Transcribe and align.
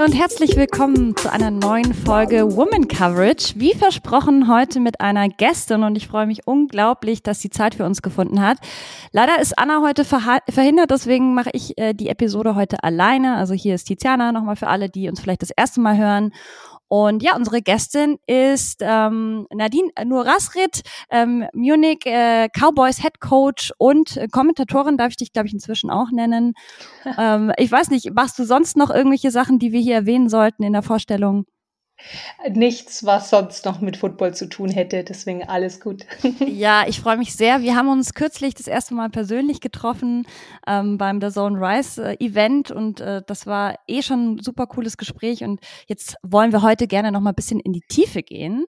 Hi 0.00 0.06
und 0.06 0.12
herzlich 0.12 0.56
willkommen 0.56 1.14
zu 1.14 1.30
einer 1.30 1.50
neuen 1.50 1.92
Folge 1.92 2.56
Woman 2.56 2.88
Coverage. 2.88 3.54
Wie 3.56 3.74
versprochen 3.74 4.48
heute 4.48 4.80
mit 4.80 5.00
einer 5.00 5.28
Gästin 5.28 5.82
und 5.82 5.94
ich 5.96 6.08
freue 6.08 6.26
mich 6.26 6.46
unglaublich, 6.46 7.22
dass 7.22 7.40
sie 7.42 7.50
Zeit 7.50 7.74
für 7.74 7.84
uns 7.84 8.00
gefunden 8.00 8.40
hat. 8.40 8.56
Leider 9.12 9.40
ist 9.40 9.58
Anna 9.58 9.82
heute 9.82 10.04
verhindert, 10.04 10.90
deswegen 10.90 11.34
mache 11.34 11.50
ich 11.52 11.76
äh, 11.76 11.92
die 11.92 12.08
Episode 12.08 12.54
heute 12.54 12.82
alleine. 12.82 13.36
Also 13.36 13.52
hier 13.52 13.74
ist 13.74 13.84
Tiziana 13.84 14.32
nochmal 14.32 14.56
für 14.56 14.68
alle, 14.68 14.88
die 14.88 15.08
uns 15.08 15.20
vielleicht 15.20 15.42
das 15.42 15.50
erste 15.50 15.80
Mal 15.80 15.98
hören. 15.98 16.32
Und 16.90 17.22
ja, 17.22 17.36
unsere 17.36 17.62
Gästin 17.62 18.18
ist 18.26 18.80
ähm, 18.80 19.46
Nadine 19.54 19.90
Nurasrit, 20.04 20.82
ähm, 21.08 21.46
Munich 21.54 22.04
äh, 22.04 22.48
Cowboys 22.48 23.00
Head 23.00 23.20
Coach 23.20 23.72
und 23.78 24.16
äh, 24.16 24.26
Kommentatorin, 24.26 24.96
darf 24.96 25.10
ich 25.10 25.16
dich, 25.16 25.32
glaube 25.32 25.46
ich, 25.46 25.54
inzwischen 25.54 25.88
auch 25.88 26.10
nennen. 26.10 26.54
ähm, 27.16 27.52
ich 27.58 27.70
weiß 27.70 27.90
nicht, 27.90 28.12
machst 28.12 28.40
du 28.40 28.44
sonst 28.44 28.76
noch 28.76 28.90
irgendwelche 28.90 29.30
Sachen, 29.30 29.60
die 29.60 29.70
wir 29.70 29.78
hier 29.78 29.94
erwähnen 29.94 30.28
sollten 30.28 30.64
in 30.64 30.72
der 30.72 30.82
Vorstellung? 30.82 31.46
Nichts, 32.48 33.04
was 33.04 33.30
sonst 33.30 33.64
noch 33.64 33.80
mit 33.80 33.96
Football 33.96 34.34
zu 34.34 34.48
tun 34.48 34.70
hätte. 34.70 35.04
Deswegen 35.04 35.42
alles 35.44 35.80
gut. 35.80 36.06
ja, 36.46 36.84
ich 36.86 37.00
freue 37.00 37.16
mich 37.16 37.34
sehr. 37.34 37.60
Wir 37.60 37.76
haben 37.76 37.88
uns 37.88 38.14
kürzlich 38.14 38.54
das 38.54 38.66
erste 38.66 38.94
Mal 38.94 39.10
persönlich 39.10 39.60
getroffen 39.60 40.26
ähm, 40.66 40.98
beim 40.98 41.20
The 41.20 41.30
Zone 41.30 41.60
Rise 41.60 42.12
äh, 42.12 42.24
Event 42.24 42.70
und 42.70 43.00
äh, 43.00 43.22
das 43.26 43.46
war 43.46 43.76
eh 43.86 44.02
schon 44.02 44.34
ein 44.34 44.38
super 44.42 44.66
cooles 44.66 44.96
Gespräch. 44.96 45.44
Und 45.44 45.60
jetzt 45.86 46.16
wollen 46.22 46.52
wir 46.52 46.62
heute 46.62 46.86
gerne 46.86 47.12
noch 47.12 47.20
mal 47.20 47.30
ein 47.30 47.36
bisschen 47.36 47.60
in 47.60 47.72
die 47.72 47.84
Tiefe 47.88 48.22
gehen. 48.22 48.64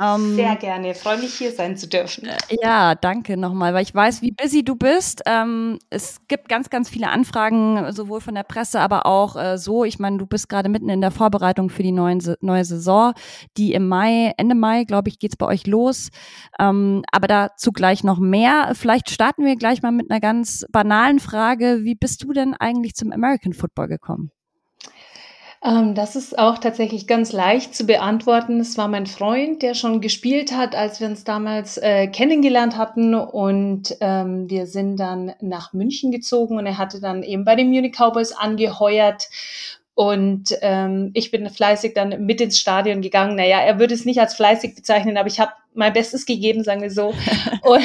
Ähm, 0.00 0.34
Sehr 0.34 0.56
gerne. 0.56 0.94
Freue 0.94 1.18
mich, 1.18 1.34
hier 1.34 1.52
sein 1.52 1.76
zu 1.76 1.86
dürfen. 1.86 2.28
Ja, 2.62 2.94
danke 2.94 3.36
nochmal, 3.36 3.74
weil 3.74 3.82
ich 3.82 3.94
weiß, 3.94 4.22
wie 4.22 4.30
busy 4.32 4.64
du 4.64 4.74
bist. 4.74 5.22
Ähm, 5.26 5.78
es 5.90 6.20
gibt 6.26 6.48
ganz, 6.48 6.70
ganz 6.70 6.88
viele 6.88 7.10
Anfragen, 7.10 7.92
sowohl 7.92 8.22
von 8.22 8.34
der 8.34 8.44
Presse, 8.44 8.80
aber 8.80 9.04
auch 9.04 9.36
äh, 9.36 9.58
so. 9.58 9.84
Ich 9.84 9.98
meine, 9.98 10.16
du 10.16 10.26
bist 10.26 10.48
gerade 10.48 10.70
mitten 10.70 10.88
in 10.88 11.02
der 11.02 11.10
Vorbereitung 11.10 11.68
für 11.68 11.82
die 11.82 11.92
neuen, 11.92 12.22
neue 12.40 12.64
Saison, 12.64 13.12
die 13.58 13.74
im 13.74 13.88
Mai, 13.88 14.32
Ende 14.38 14.54
Mai, 14.54 14.84
glaube 14.84 15.10
ich, 15.10 15.18
geht's 15.18 15.36
bei 15.36 15.46
euch 15.46 15.66
los. 15.66 16.08
Ähm, 16.58 17.02
aber 17.12 17.26
dazu 17.26 17.70
gleich 17.70 18.02
noch 18.02 18.18
mehr. 18.18 18.72
Vielleicht 18.74 19.10
starten 19.10 19.44
wir 19.44 19.56
gleich 19.56 19.82
mal 19.82 19.92
mit 19.92 20.10
einer 20.10 20.20
ganz 20.20 20.64
banalen 20.70 21.20
Frage. 21.20 21.80
Wie 21.82 21.94
bist 21.94 22.22
du 22.24 22.32
denn 22.32 22.54
eigentlich 22.54 22.94
zum 22.94 23.12
American 23.12 23.52
Football 23.52 23.88
gekommen? 23.88 24.30
Ähm, 25.62 25.94
das 25.94 26.16
ist 26.16 26.38
auch 26.38 26.56
tatsächlich 26.56 27.06
ganz 27.06 27.32
leicht 27.32 27.74
zu 27.74 27.84
beantworten. 27.84 28.60
Es 28.60 28.78
war 28.78 28.88
mein 28.88 29.06
Freund, 29.06 29.62
der 29.62 29.74
schon 29.74 30.00
gespielt 30.00 30.56
hat, 30.56 30.74
als 30.74 31.00
wir 31.00 31.06
uns 31.06 31.24
damals 31.24 31.76
äh, 31.76 32.06
kennengelernt 32.06 32.78
hatten. 32.78 33.14
Und 33.14 33.94
ähm, 34.00 34.48
wir 34.48 34.66
sind 34.66 34.96
dann 34.96 35.34
nach 35.40 35.74
München 35.74 36.12
gezogen 36.12 36.56
und 36.56 36.66
er 36.66 36.78
hatte 36.78 37.00
dann 37.00 37.22
eben 37.22 37.44
bei 37.44 37.56
den 37.56 37.68
Munich 37.68 37.94
Cowboys 37.98 38.32
angeheuert. 38.32 39.28
Und 39.94 40.56
ähm, 40.62 41.10
ich 41.12 41.30
bin 41.30 41.50
fleißig 41.50 41.92
dann 41.92 42.24
mit 42.24 42.40
ins 42.40 42.58
Stadion 42.58 43.02
gegangen. 43.02 43.36
Naja, 43.36 43.60
er 43.60 43.78
würde 43.78 43.92
es 43.92 44.06
nicht 44.06 44.18
als 44.18 44.34
fleißig 44.34 44.74
bezeichnen, 44.74 45.18
aber 45.18 45.28
ich 45.28 45.40
habe 45.40 45.52
mein 45.74 45.92
Bestes 45.92 46.24
gegeben, 46.24 46.64
sagen 46.64 46.80
wir 46.80 46.90
so. 46.90 47.08
und, 47.62 47.84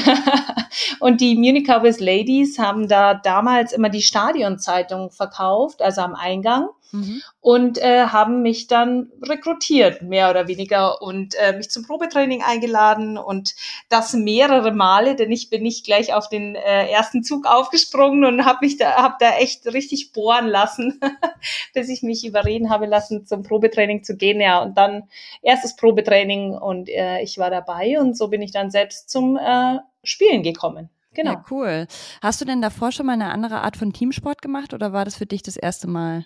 und 1.01 1.19
die 1.19 1.35
Munich 1.35 1.67
Cowboys 1.67 1.99
Ladies 1.99 2.57
haben 2.57 2.87
da 2.87 3.15
damals 3.15 3.73
immer 3.73 3.89
die 3.89 4.01
Stadionzeitung 4.01 5.11
verkauft, 5.11 5.81
also 5.81 5.99
am 5.99 6.15
Eingang 6.15 6.69
mhm. 6.91 7.22
und 7.41 7.78
äh, 7.78 8.08
haben 8.08 8.41
mich 8.41 8.67
dann 8.67 9.11
rekrutiert, 9.22 10.02
mehr 10.02 10.30
oder 10.30 10.47
weniger, 10.47 11.02
und 11.02 11.36
äh, 11.36 11.55
mich 11.58 11.69
zum 11.69 11.86
Probetraining 11.86 12.41
eingeladen 12.44 13.17
und 13.17 13.55
das 13.89 14.14
mehrere 14.14 14.72
Male, 14.72 15.16
denn 15.16 15.31
ich 15.31 15.50
bin 15.50 15.63
nicht 15.63 15.85
gleich 15.85 16.13
auf 16.13 16.29
den 16.29 16.56
äh, 16.56 16.90
ersten 16.90 17.24
Zug 17.24 17.45
aufgesprungen 17.45 18.25
und 18.25 18.45
habe 18.45 18.59
mich 18.62 18.78
da, 18.78 18.95
hab 18.95 19.19
da 19.19 19.38
echt 19.38 19.66
richtig 19.68 20.12
bohren 20.12 20.47
lassen, 20.47 21.00
bis 21.74 21.90
ich 21.90 22.03
mich 22.03 22.25
überreden 22.25 22.69
habe 22.69 22.85
lassen, 22.85 23.25
zum 23.25 23.44
Probetraining 23.44 24.03
zu 24.03 24.16
gehen. 24.16 24.40
Ja, 24.40 24.62
und 24.62 24.78
dann 24.78 25.03
erstes 25.41 25.75
Probetraining 25.75 26.53
und 26.53 26.90
äh, 26.90 27.22
ich 27.22 27.38
war 27.38 27.50
dabei 27.50 28.00
und 28.00 28.18
so 28.18 28.28
bin 28.28 28.41
ich 28.41 28.51
dann 28.51 28.72
selbst 28.72 29.09
zum 29.09 29.38
äh, 29.38 29.79
Spielen 30.03 30.44
gekommen. 30.44 30.90
Genau. 31.16 31.31
Ja, 31.31 31.45
cool. 31.50 31.88
Hast 32.22 32.41
du 32.41 32.45
denn 32.45 32.62
davor 32.62 32.91
schon 32.91 33.06
mal 33.06 33.13
eine 33.13 33.31
andere 33.31 33.62
Art 33.62 33.78
von 33.78 33.94
Teamsport 33.94 34.41
gemacht 34.41 34.74
oder 34.74 34.94
war 34.94 35.06
das 35.06 35.16
für 35.16 35.25
dich 35.25 35.41
das 35.41 35.57
erste 35.57 35.88
Mal? 35.88 36.25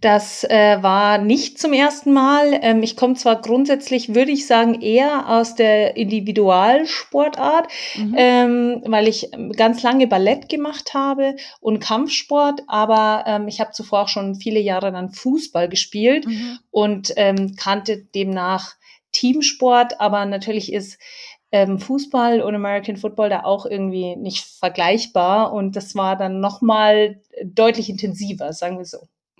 Das 0.00 0.44
äh, 0.44 0.82
war 0.82 1.16
nicht 1.16 1.58
zum 1.58 1.72
ersten 1.72 2.12
Mal. 2.12 2.58
Ähm, 2.60 2.82
ich 2.82 2.94
komme 2.94 3.14
zwar 3.14 3.40
grundsätzlich, 3.40 4.14
würde 4.14 4.32
ich 4.32 4.46
sagen, 4.46 4.82
eher 4.82 5.30
aus 5.30 5.54
der 5.54 5.96
Individualsportart, 5.96 7.68
mhm. 7.96 8.14
ähm, 8.16 8.82
weil 8.86 9.08
ich 9.08 9.30
ganz 9.56 9.82
lange 9.82 10.06
Ballett 10.06 10.50
gemacht 10.50 10.92
habe 10.92 11.36
und 11.60 11.80
Kampfsport, 11.80 12.62
aber 12.66 13.24
ähm, 13.26 13.48
ich 13.48 13.60
habe 13.60 13.70
zuvor 13.70 14.02
auch 14.02 14.08
schon 14.08 14.34
viele 14.34 14.60
Jahre 14.60 14.92
dann 14.92 15.10
Fußball 15.10 15.70
gespielt 15.70 16.26
mhm. 16.26 16.58
und 16.70 17.14
ähm, 17.16 17.56
kannte 17.56 18.04
demnach 18.14 18.74
Teamsport, 19.12 20.00
aber 20.00 20.26
natürlich 20.26 20.70
ist 20.70 20.98
ähm, 21.50 21.78
Fußball 21.78 22.42
und 22.42 22.54
American 22.54 22.96
Football 22.96 23.30
da 23.30 23.44
auch 23.44 23.64
irgendwie 23.64 24.16
nicht 24.16 24.44
vergleichbar 24.44 25.52
und 25.52 25.76
das 25.76 25.94
war 25.94 26.16
dann 26.16 26.40
nochmal 26.40 27.22
deutlich 27.42 27.88
intensiver, 27.88 28.52
sagen 28.52 28.76
wir 28.76 28.84
so. 28.84 28.98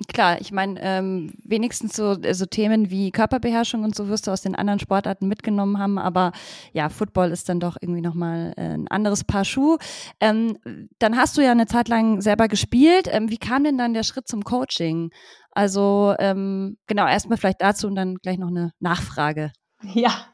Klar, 0.08 0.40
ich 0.40 0.50
meine, 0.50 0.80
ähm, 0.82 1.34
wenigstens 1.44 1.94
so, 1.94 2.16
so 2.32 2.46
Themen 2.46 2.90
wie 2.90 3.12
Körperbeherrschung 3.12 3.84
und 3.84 3.94
so 3.94 4.08
wirst 4.08 4.26
du 4.26 4.32
aus 4.32 4.42
den 4.42 4.56
anderen 4.56 4.80
Sportarten 4.80 5.28
mitgenommen 5.28 5.78
haben, 5.78 5.98
aber 5.98 6.32
ja, 6.72 6.88
Football 6.88 7.30
ist 7.30 7.48
dann 7.48 7.60
doch 7.60 7.76
irgendwie 7.80 8.00
nochmal 8.00 8.54
äh, 8.56 8.74
ein 8.74 8.88
anderes 8.88 9.22
Paar 9.22 9.44
Schuh. 9.44 9.78
Ähm, 10.18 10.58
dann 10.98 11.16
hast 11.16 11.36
du 11.36 11.42
ja 11.42 11.52
eine 11.52 11.66
Zeit 11.66 11.86
lang 11.86 12.20
selber 12.22 12.48
gespielt. 12.48 13.08
Ähm, 13.08 13.30
wie 13.30 13.38
kam 13.38 13.62
denn 13.62 13.78
dann 13.78 13.94
der 13.94 14.02
Schritt 14.02 14.26
zum 14.26 14.42
Coaching? 14.42 15.10
Also 15.52 16.16
ähm, 16.18 16.76
genau, 16.88 17.06
erstmal 17.06 17.38
vielleicht 17.38 17.62
dazu 17.62 17.86
und 17.86 17.94
dann 17.94 18.16
gleich 18.16 18.38
noch 18.38 18.48
eine 18.48 18.72
Nachfrage. 18.80 19.52
Ja, 19.94 20.26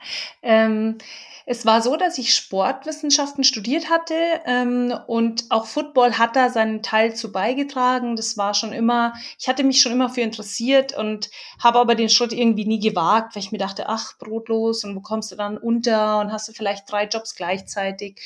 ähm, 0.42 0.98
es 1.46 1.66
war 1.66 1.82
so, 1.82 1.96
dass 1.96 2.18
ich 2.18 2.32
Sportwissenschaften 2.34 3.42
studiert 3.42 3.90
hatte 3.90 4.14
ähm, 4.46 4.94
und 5.08 5.46
auch 5.50 5.66
Football 5.66 6.16
hat 6.16 6.36
da 6.36 6.48
seinen 6.48 6.80
Teil 6.82 7.16
zu 7.16 7.32
beigetragen. 7.32 8.14
Das 8.14 8.36
war 8.36 8.54
schon 8.54 8.72
immer, 8.72 9.14
ich 9.36 9.48
hatte 9.48 9.64
mich 9.64 9.80
schon 9.80 9.90
immer 9.90 10.10
für 10.10 10.20
interessiert 10.20 10.96
und 10.96 11.28
habe 11.60 11.80
aber 11.80 11.96
den 11.96 12.08
Schritt 12.08 12.32
irgendwie 12.32 12.66
nie 12.66 12.78
gewagt, 12.78 13.34
weil 13.34 13.42
ich 13.42 13.50
mir 13.50 13.58
dachte, 13.58 13.88
ach, 13.88 14.16
brotlos 14.18 14.84
und 14.84 14.94
wo 14.94 15.00
kommst 15.00 15.32
du 15.32 15.36
dann 15.36 15.58
unter 15.58 16.20
und 16.20 16.30
hast 16.30 16.48
du 16.48 16.52
vielleicht 16.52 16.90
drei 16.90 17.06
Jobs 17.06 17.34
gleichzeitig. 17.34 18.20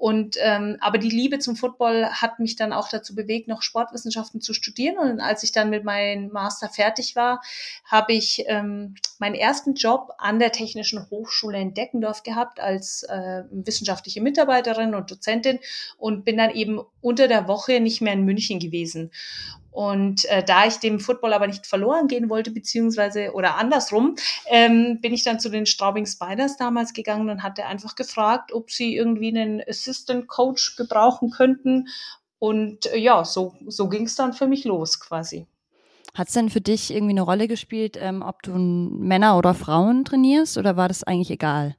Und 0.00 0.36
ähm, 0.40 0.78
aber 0.80 0.96
die 0.96 1.10
Liebe 1.10 1.40
zum 1.40 1.56
Football 1.56 2.06
hat 2.06 2.38
mich 2.38 2.56
dann 2.56 2.72
auch 2.72 2.88
dazu 2.88 3.14
bewegt, 3.14 3.48
noch 3.48 3.60
Sportwissenschaften 3.60 4.40
zu 4.40 4.54
studieren. 4.54 4.96
Und 4.96 5.20
als 5.20 5.42
ich 5.42 5.52
dann 5.52 5.68
mit 5.68 5.84
meinem 5.84 6.30
Master 6.32 6.70
fertig 6.70 7.16
war, 7.16 7.42
habe 7.84 8.14
ich 8.14 8.44
ähm, 8.46 8.94
meinen 9.18 9.34
ersten 9.34 9.74
Job 9.74 10.12
an 10.16 10.38
der 10.38 10.52
Technischen 10.60 11.08
Hochschule 11.08 11.58
in 11.58 11.72
Deckendorf 11.72 12.22
gehabt 12.22 12.60
als 12.60 13.02
äh, 13.04 13.44
wissenschaftliche 13.50 14.20
Mitarbeiterin 14.20 14.94
und 14.94 15.10
Dozentin 15.10 15.58
und 15.96 16.26
bin 16.26 16.36
dann 16.36 16.50
eben 16.50 16.80
unter 17.00 17.28
der 17.28 17.48
Woche 17.48 17.80
nicht 17.80 18.02
mehr 18.02 18.12
in 18.12 18.26
München 18.26 18.58
gewesen. 18.58 19.10
Und 19.70 20.26
äh, 20.26 20.44
da 20.44 20.66
ich 20.66 20.76
dem 20.76 21.00
Football 21.00 21.32
aber 21.32 21.46
nicht 21.46 21.66
verloren 21.66 22.08
gehen 22.08 22.28
wollte, 22.28 22.50
beziehungsweise 22.50 23.32
oder 23.32 23.56
andersrum, 23.56 24.16
ähm, 24.48 25.00
bin 25.00 25.14
ich 25.14 25.24
dann 25.24 25.40
zu 25.40 25.48
den 25.48 25.64
Straubing 25.64 26.04
Spiders 26.04 26.58
damals 26.58 26.92
gegangen 26.92 27.30
und 27.30 27.42
hatte 27.42 27.64
einfach 27.64 27.94
gefragt, 27.94 28.52
ob 28.52 28.70
sie 28.70 28.94
irgendwie 28.94 29.28
einen 29.28 29.62
Assistant 29.66 30.28
Coach 30.28 30.76
gebrauchen 30.76 31.30
könnten. 31.30 31.88
Und 32.38 32.86
äh, 32.86 32.98
ja, 32.98 33.24
so, 33.24 33.54
so 33.66 33.88
ging 33.88 34.04
es 34.04 34.16
dann 34.16 34.34
für 34.34 34.46
mich 34.46 34.64
los 34.64 35.00
quasi. 35.00 35.46
Hat 36.14 36.28
es 36.28 36.34
denn 36.34 36.50
für 36.50 36.60
dich 36.60 36.92
irgendwie 36.92 37.12
eine 37.12 37.22
Rolle 37.22 37.48
gespielt, 37.48 37.96
ähm, 38.00 38.22
ob 38.22 38.42
du 38.42 38.52
Männer 38.52 39.38
oder 39.38 39.54
Frauen 39.54 40.04
trainierst 40.04 40.58
oder 40.58 40.76
war 40.76 40.88
das 40.88 41.04
eigentlich 41.04 41.30
egal? 41.30 41.76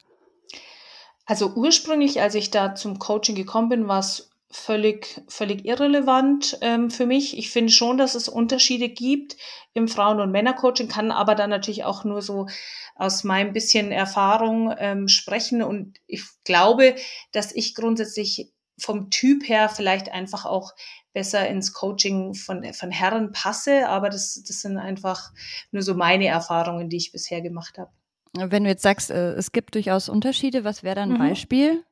Also 1.26 1.54
ursprünglich, 1.54 2.22
als 2.22 2.36
ich 2.36 2.52
da 2.52 2.76
zum 2.76 3.00
Coaching 3.00 3.36
gekommen 3.36 3.70
bin, 3.70 3.88
war 3.88 4.00
es 4.00 4.32
völlig, 4.50 5.22
völlig 5.28 5.66
irrelevant 5.66 6.58
ähm, 6.62 6.92
für 6.92 7.06
mich. 7.06 7.38
Ich 7.38 7.50
finde 7.50 7.72
schon, 7.72 7.98
dass 7.98 8.16
es 8.16 8.28
Unterschiede 8.28 8.90
gibt 8.90 9.38
im 9.74 9.88
Frauen- 9.88 10.20
und 10.20 10.32
Männercoaching, 10.32 10.90
kann 10.90 11.12
aber 11.12 11.36
dann 11.36 11.50
natürlich 11.50 11.86
auch 11.86 12.04
nur 12.04 12.22
so 12.22 12.48
aus 12.96 13.24
meinem 13.24 13.54
bisschen 13.54 13.92
Erfahrung 13.92 14.74
ähm, 14.78 15.08
sprechen. 15.08 15.64
Und 15.64 16.00
ich 16.06 16.24
glaube, 16.44 16.96
dass 17.32 17.54
ich 17.54 17.76
grundsätzlich 17.76 18.52
vom 18.78 19.10
Typ 19.10 19.48
her 19.48 19.70
vielleicht 19.70 20.12
einfach 20.12 20.46
auch 20.46 20.74
besser 21.14 21.48
ins 21.48 21.74
Coaching 21.74 22.34
von, 22.34 22.74
von 22.74 22.92
Herren 22.92 23.32
passe. 23.32 23.88
Aber 23.88 24.10
das, 24.10 24.44
das 24.48 24.62
sind 24.62 24.78
einfach 24.78 25.32
nur 25.72 25.82
so 25.82 25.96
meine 25.96 26.28
Erfahrungen, 26.28 26.90
die 26.90 26.98
ich 26.98 27.12
bisher 27.12 27.42
gemacht 27.42 27.78
habe. 27.78 27.92
Wenn 28.34 28.64
du 28.64 28.70
jetzt 28.70 28.84
sagst, 28.84 29.12
äh, 29.12 29.34
es 29.34 29.52
gibt 29.52 29.76
durchaus 29.76 30.08
Unterschiede, 30.08 30.64
was 30.64 30.84
wäre 30.84 30.96
dann 30.96 31.12
ein 31.12 31.22
mhm. 31.22 31.30
Beispiel? 31.30 31.84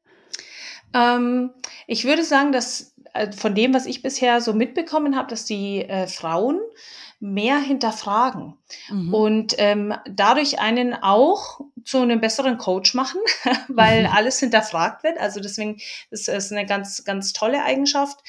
Ähm, 0.93 1.51
ich 1.85 2.05
würde 2.05 2.23
sagen, 2.23 2.51
dass 2.51 2.95
äh, 3.13 3.31
von 3.31 3.55
dem, 3.55 3.73
was 3.73 3.85
ich 3.85 4.01
bisher 4.01 4.41
so 4.41 4.53
mitbekommen 4.53 5.15
habe, 5.15 5.27
dass 5.27 5.45
die 5.45 5.83
äh, 5.83 6.07
Frauen 6.07 6.59
mehr 7.21 7.59
hinterfragen 7.59 8.53
mhm. 8.89 9.13
und 9.13 9.55
ähm, 9.57 9.93
dadurch 10.09 10.59
einen 10.59 10.93
auch 10.93 11.59
zu 11.83 11.97
einem 11.97 12.21
besseren 12.21 12.57
Coach 12.57 12.93
machen, 12.93 13.19
weil 13.67 14.03
mhm. 14.03 14.09
alles 14.13 14.39
hinterfragt 14.39 15.03
wird. 15.03 15.17
Also 15.17 15.41
deswegen 15.41 15.81
ist 16.11 16.29
es 16.29 16.51
eine 16.51 16.65
ganz, 16.65 17.03
ganz 17.03 17.33
tolle 17.33 17.63
Eigenschaft. 17.63 18.19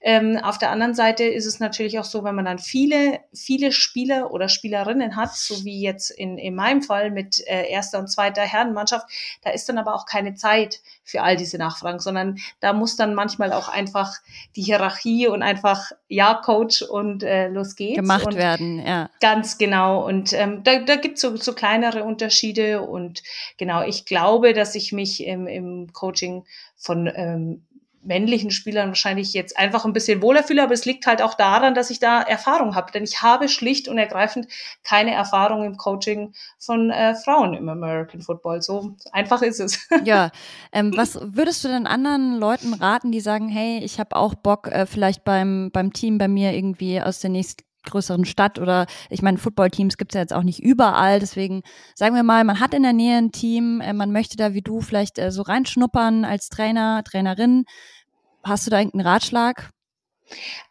Ähm, 0.00 0.38
auf 0.40 0.58
der 0.58 0.70
anderen 0.70 0.94
Seite 0.94 1.24
ist 1.24 1.46
es 1.46 1.58
natürlich 1.58 1.98
auch 1.98 2.04
so, 2.04 2.22
wenn 2.22 2.36
man 2.36 2.44
dann 2.44 2.60
viele, 2.60 3.20
viele 3.34 3.72
Spieler 3.72 4.30
oder 4.30 4.48
Spielerinnen 4.48 5.16
hat, 5.16 5.34
so 5.34 5.64
wie 5.64 5.80
jetzt 5.80 6.10
in, 6.10 6.38
in 6.38 6.54
meinem 6.54 6.82
Fall 6.82 7.10
mit 7.10 7.40
äh, 7.48 7.68
erster 7.68 7.98
und 7.98 8.08
zweiter 8.08 8.42
Herrenmannschaft, 8.42 9.06
da 9.42 9.50
ist 9.50 9.68
dann 9.68 9.78
aber 9.78 9.94
auch 9.94 10.06
keine 10.06 10.34
Zeit 10.34 10.82
für 11.06 11.22
all 11.22 11.36
diese 11.36 11.56
Nachfragen, 11.56 12.00
sondern 12.00 12.38
da 12.60 12.72
muss 12.72 12.96
dann 12.96 13.14
manchmal 13.14 13.52
auch 13.52 13.68
einfach 13.68 14.12
die 14.56 14.62
Hierarchie 14.62 15.28
und 15.28 15.42
einfach 15.42 15.92
ja 16.08 16.34
Coach 16.34 16.82
und 16.82 17.22
äh, 17.22 17.48
los 17.48 17.76
geht's. 17.76 17.96
Gemacht 17.96 18.26
und 18.26 18.34
werden, 18.34 18.84
ja. 18.84 19.08
Ganz 19.20 19.56
genau. 19.56 20.04
Und 20.04 20.32
ähm, 20.32 20.62
da, 20.64 20.80
da 20.80 20.96
gibt 20.96 21.14
es 21.14 21.22
so, 21.22 21.36
so 21.36 21.54
kleinere 21.54 22.04
Unterschiede 22.04 22.82
und 22.82 23.22
genau, 23.56 23.82
ich 23.82 24.04
glaube, 24.04 24.52
dass 24.52 24.74
ich 24.74 24.92
mich 24.92 25.24
im, 25.24 25.46
im 25.46 25.92
Coaching 25.92 26.44
von 26.76 27.10
ähm, 27.14 27.62
männlichen 28.06 28.50
Spielern 28.50 28.88
wahrscheinlich 28.88 29.32
jetzt 29.32 29.58
einfach 29.58 29.84
ein 29.84 29.92
bisschen 29.92 30.22
wohler 30.22 30.42
fühle, 30.42 30.62
aber 30.62 30.72
es 30.72 30.84
liegt 30.84 31.06
halt 31.06 31.22
auch 31.22 31.34
daran, 31.34 31.74
dass 31.74 31.90
ich 31.90 31.98
da 31.98 32.22
Erfahrung 32.22 32.74
habe. 32.74 32.92
Denn 32.92 33.04
ich 33.04 33.22
habe 33.22 33.48
schlicht 33.48 33.88
und 33.88 33.98
ergreifend 33.98 34.48
keine 34.84 35.12
Erfahrung 35.12 35.64
im 35.64 35.76
Coaching 35.76 36.32
von 36.58 36.90
äh, 36.90 37.14
Frauen 37.14 37.54
im 37.54 37.68
American 37.68 38.22
Football. 38.22 38.62
So 38.62 38.94
einfach 39.12 39.42
ist 39.42 39.60
es. 39.60 39.86
Ja, 40.04 40.30
ähm, 40.72 40.92
was 40.96 41.18
würdest 41.20 41.64
du 41.64 41.68
denn 41.68 41.86
anderen 41.86 42.38
Leuten 42.38 42.74
raten, 42.74 43.10
die 43.10 43.20
sagen, 43.20 43.48
hey, 43.48 43.80
ich 43.82 43.98
habe 43.98 44.14
auch 44.14 44.34
Bock, 44.34 44.68
äh, 44.68 44.86
vielleicht 44.86 45.24
beim, 45.24 45.70
beim 45.72 45.92
Team 45.92 46.18
bei 46.18 46.28
mir 46.28 46.52
irgendwie 46.52 47.00
aus 47.00 47.18
der 47.18 47.30
nächsten 47.30 47.66
größeren 47.86 48.24
Stadt 48.24 48.58
oder 48.58 48.86
ich 49.08 49.22
meine, 49.22 49.38
Footballteams 49.38 49.96
gibt 49.96 50.12
es 50.12 50.16
ja 50.16 50.20
jetzt 50.20 50.32
auch 50.32 50.42
nicht 50.42 50.62
überall. 50.62 51.20
Deswegen 51.20 51.62
sagen 51.94 52.14
wir 52.14 52.22
mal, 52.22 52.44
man 52.44 52.60
hat 52.60 52.74
in 52.74 52.82
der 52.82 52.92
Nähe 52.92 53.16
ein 53.16 53.32
Team, 53.32 53.80
äh, 53.80 53.92
man 53.92 54.12
möchte 54.12 54.36
da 54.36 54.52
wie 54.52 54.62
du 54.62 54.80
vielleicht 54.80 55.18
äh, 55.18 55.30
so 55.30 55.42
reinschnuppern 55.42 56.24
als 56.24 56.48
Trainer, 56.50 57.02
Trainerin. 57.04 57.64
Hast 58.46 58.64
du 58.66 58.70
da 58.70 58.78
irgendeinen 58.78 59.06
Ratschlag? 59.08 59.70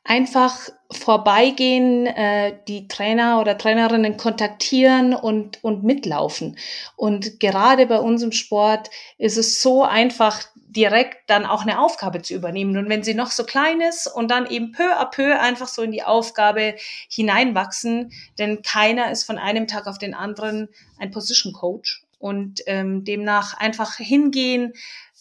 Einfach 0.05 0.69
vorbeigehen, 0.91 2.05
äh, 2.07 2.57
die 2.67 2.87
Trainer 2.87 3.41
oder 3.41 3.57
Trainerinnen 3.57 4.15
kontaktieren 4.15 5.13
und, 5.13 5.61
und 5.61 5.83
mitlaufen. 5.83 6.57
Und 6.95 7.39
gerade 7.41 7.85
bei 7.85 7.99
unserem 7.99 8.31
Sport 8.31 8.89
ist 9.17 9.37
es 9.37 9.61
so 9.61 9.83
einfach, 9.83 10.43
direkt 10.55 11.29
dann 11.29 11.45
auch 11.45 11.61
eine 11.61 11.79
Aufgabe 11.79 12.21
zu 12.21 12.33
übernehmen. 12.33 12.77
Und 12.77 12.89
wenn 12.89 13.03
sie 13.03 13.13
noch 13.13 13.31
so 13.31 13.43
klein 13.43 13.81
ist 13.81 14.07
und 14.07 14.29
dann 14.29 14.45
eben 14.49 14.71
peu 14.71 14.97
à 14.97 15.05
peu 15.05 15.37
einfach 15.39 15.67
so 15.67 15.81
in 15.81 15.91
die 15.91 16.03
Aufgabe 16.03 16.75
hineinwachsen, 17.09 18.11
denn 18.37 18.61
keiner 18.61 19.11
ist 19.11 19.23
von 19.23 19.37
einem 19.37 19.67
Tag 19.67 19.87
auf 19.87 19.97
den 19.97 20.13
anderen 20.13 20.69
ein 20.97 21.11
Position 21.11 21.53
Coach. 21.53 22.03
Und 22.17 22.61
ähm, 22.65 23.03
demnach 23.03 23.55
einfach 23.55 23.97
hingehen, 23.97 24.73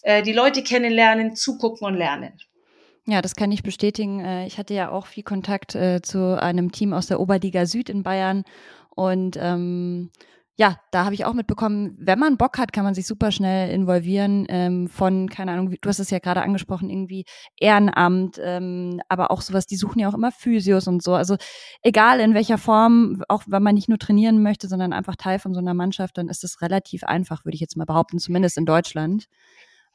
äh, 0.05 0.21
die 0.21 0.33
Leute 0.33 0.63
kennenlernen, 0.63 1.35
zugucken 1.35 1.87
und 1.87 1.95
lernen. 1.95 2.33
Ja, 3.07 3.21
das 3.21 3.35
kann 3.35 3.51
ich 3.51 3.63
bestätigen. 3.63 4.19
Äh, 4.19 4.45
ich 4.45 4.57
hatte 4.57 4.73
ja 4.73 4.91
auch 4.91 5.07
viel 5.07 5.23
Kontakt 5.23 5.75
äh, 5.75 6.01
zu 6.01 6.39
einem 6.39 6.71
Team 6.71 6.93
aus 6.93 7.07
der 7.07 7.19
Oberliga 7.19 7.65
Süd 7.65 7.89
in 7.89 8.03
Bayern 8.03 8.43
und 8.95 9.35
ähm, 9.39 10.11
ja, 10.57 10.77
da 10.91 11.03
habe 11.03 11.15
ich 11.15 11.25
auch 11.25 11.33
mitbekommen, 11.33 11.97
wenn 11.99 12.17
man 12.17 12.37
Bock 12.37 12.57
hat, 12.59 12.71
kann 12.71 12.85
man 12.85 12.93
sich 12.93 13.05
super 13.05 13.31
schnell 13.31 13.71
involvieren 13.71 14.45
ähm, 14.47 14.87
von, 14.87 15.27
keine 15.27 15.51
Ahnung, 15.51 15.75
du 15.81 15.89
hast 15.89 15.99
es 15.99 16.11
ja 16.11 16.19
gerade 16.19 16.43
angesprochen, 16.43 16.89
irgendwie 16.89 17.25
Ehrenamt, 17.59 18.39
ähm, 18.41 19.01
aber 19.09 19.31
auch 19.31 19.41
sowas, 19.41 19.65
die 19.65 19.75
suchen 19.75 19.99
ja 19.99 20.07
auch 20.07 20.13
immer 20.13 20.31
Physios 20.31 20.87
und 20.87 21.03
so. 21.03 21.13
Also 21.13 21.35
egal 21.81 22.21
in 22.21 22.35
welcher 22.35 22.57
Form, 22.57 23.21
auch 23.27 23.43
wenn 23.47 23.63
man 23.63 23.75
nicht 23.75 23.89
nur 23.89 23.97
trainieren 23.97 24.41
möchte, 24.43 24.69
sondern 24.69 24.93
einfach 24.93 25.17
Teil 25.17 25.39
von 25.39 25.53
so 25.53 25.59
einer 25.59 25.73
Mannschaft, 25.73 26.17
dann 26.17 26.29
ist 26.29 26.43
es 26.45 26.61
relativ 26.61 27.03
einfach, 27.03 27.43
würde 27.43 27.55
ich 27.55 27.61
jetzt 27.61 27.75
mal 27.75 27.85
behaupten, 27.85 28.19
zumindest 28.19 28.57
in 28.57 28.65
Deutschland. 28.65 29.25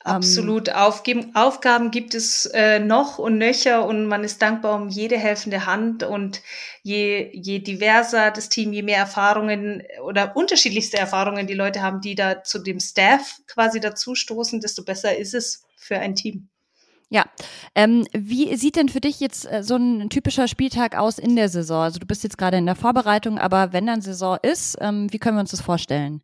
Ähm, 0.06 0.12
Absolut. 0.12 0.70
Aufgeben, 0.70 1.34
Aufgaben 1.34 1.90
gibt 1.90 2.14
es 2.14 2.46
äh, 2.46 2.78
noch 2.78 3.18
und 3.18 3.36
nöcher 3.36 3.86
und 3.86 4.06
man 4.06 4.24
ist 4.24 4.40
dankbar 4.40 4.80
um 4.80 4.88
jede 4.88 5.18
helfende 5.18 5.66
Hand 5.66 6.02
und 6.02 6.40
je, 6.82 7.30
je 7.34 7.58
diverser 7.58 8.30
das 8.30 8.48
Team, 8.48 8.72
je 8.72 8.82
mehr 8.82 8.96
Erfahrungen 8.96 9.82
oder 10.02 10.36
unterschiedlichste 10.36 10.96
Erfahrungen 10.96 11.46
die 11.46 11.54
Leute 11.54 11.82
haben, 11.82 12.00
die 12.00 12.14
da 12.14 12.42
zu 12.42 12.60
dem 12.60 12.80
Staff 12.80 13.40
quasi 13.46 13.78
dazustoßen, 13.78 14.60
desto 14.60 14.84
besser 14.84 15.16
ist 15.18 15.34
es 15.34 15.64
für 15.76 15.98
ein 15.98 16.14
Team. 16.14 16.48
Ja, 17.10 17.24
ähm, 17.74 18.06
wie 18.12 18.54
sieht 18.56 18.76
denn 18.76 18.88
für 18.88 19.00
dich 19.00 19.20
jetzt 19.20 19.44
äh, 19.50 19.62
so 19.62 19.76
ein 19.76 20.08
typischer 20.08 20.48
Spieltag 20.48 20.96
aus 20.96 21.18
in 21.18 21.36
der 21.36 21.48
Saison? 21.50 21.82
Also 21.82 21.98
du 21.98 22.06
bist 22.06 22.22
jetzt 22.22 22.38
gerade 22.38 22.56
in 22.56 22.66
der 22.66 22.76
Vorbereitung, 22.76 23.36
aber 23.36 23.72
wenn 23.74 23.86
dann 23.86 24.00
Saison 24.00 24.38
ist, 24.42 24.78
ähm, 24.80 25.12
wie 25.12 25.18
können 25.18 25.36
wir 25.36 25.40
uns 25.40 25.50
das 25.50 25.60
vorstellen? 25.60 26.22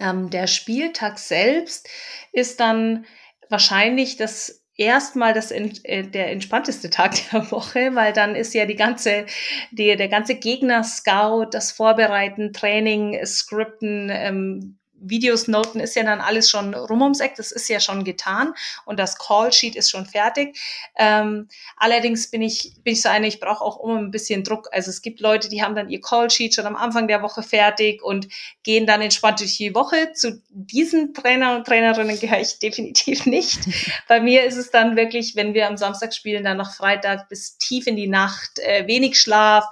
Ähm, 0.00 0.30
der 0.30 0.46
Spieltag 0.46 1.18
selbst 1.18 1.88
ist 2.32 2.58
dann 2.60 3.04
wahrscheinlich 3.48 4.16
das 4.16 4.64
erstmal 4.76 5.34
das 5.34 5.50
äh, 5.52 6.02
der 6.04 6.30
entspannteste 6.32 6.90
Tag 6.90 7.14
der 7.30 7.50
Woche, 7.52 7.94
weil 7.94 8.12
dann 8.12 8.34
ist 8.34 8.54
ja 8.54 8.66
die 8.66 8.76
ganze 8.76 9.26
die, 9.70 9.94
der 9.94 10.08
ganze 10.08 10.34
Gegner 10.34 10.82
Scout, 10.82 11.50
das 11.52 11.70
Vorbereiten, 11.70 12.52
Training, 12.52 13.24
Skripten, 13.24 14.08
ähm, 14.10 14.79
Videos 15.00 15.48
noten 15.48 15.80
ist 15.80 15.96
ja 15.96 16.04
dann 16.04 16.20
alles 16.20 16.50
schon 16.50 16.74
rum 16.74 17.02
ums 17.02 17.20
Eck, 17.20 17.34
das 17.36 17.52
ist 17.52 17.68
ja 17.68 17.80
schon 17.80 18.04
getan 18.04 18.54
und 18.84 18.98
das 18.98 19.18
Callsheet 19.18 19.76
ist 19.76 19.90
schon 19.90 20.06
fertig. 20.06 20.58
Ähm, 20.96 21.48
allerdings 21.76 22.30
bin 22.30 22.42
ich, 22.42 22.74
bin 22.84 22.92
ich 22.92 23.02
so 23.02 23.08
eine, 23.08 23.26
ich 23.26 23.40
brauche 23.40 23.64
auch 23.64 23.82
immer 23.82 23.98
ein 23.98 24.10
bisschen 24.10 24.44
Druck. 24.44 24.68
Also 24.72 24.90
es 24.90 25.02
gibt 25.02 25.20
Leute, 25.20 25.48
die 25.48 25.62
haben 25.62 25.74
dann 25.74 25.88
ihr 25.88 26.00
Callsheet 26.00 26.54
schon 26.54 26.66
am 26.66 26.76
Anfang 26.76 27.08
der 27.08 27.22
Woche 27.22 27.42
fertig 27.42 28.02
und 28.02 28.28
gehen 28.62 28.86
dann 28.86 29.00
entspannt 29.00 29.40
durch 29.40 29.56
die 29.56 29.74
Woche. 29.74 30.12
Zu 30.12 30.42
diesen 30.50 31.14
Trainer 31.14 31.56
und 31.56 31.66
Trainerinnen 31.66 32.18
gehöre 32.18 32.40
ich 32.40 32.58
definitiv 32.62 33.26
nicht. 33.26 33.60
Bei 34.08 34.20
mir 34.20 34.44
ist 34.44 34.56
es 34.56 34.70
dann 34.70 34.96
wirklich, 34.96 35.36
wenn 35.36 35.54
wir 35.54 35.66
am 35.66 35.76
Samstag 35.76 36.14
spielen, 36.14 36.44
dann 36.44 36.56
noch 36.56 36.74
Freitag 36.74 37.28
bis 37.28 37.58
tief 37.58 37.86
in 37.86 37.96
die 37.96 38.08
Nacht, 38.08 38.58
äh, 38.58 38.86
wenig 38.86 39.20
Schlaf, 39.20 39.64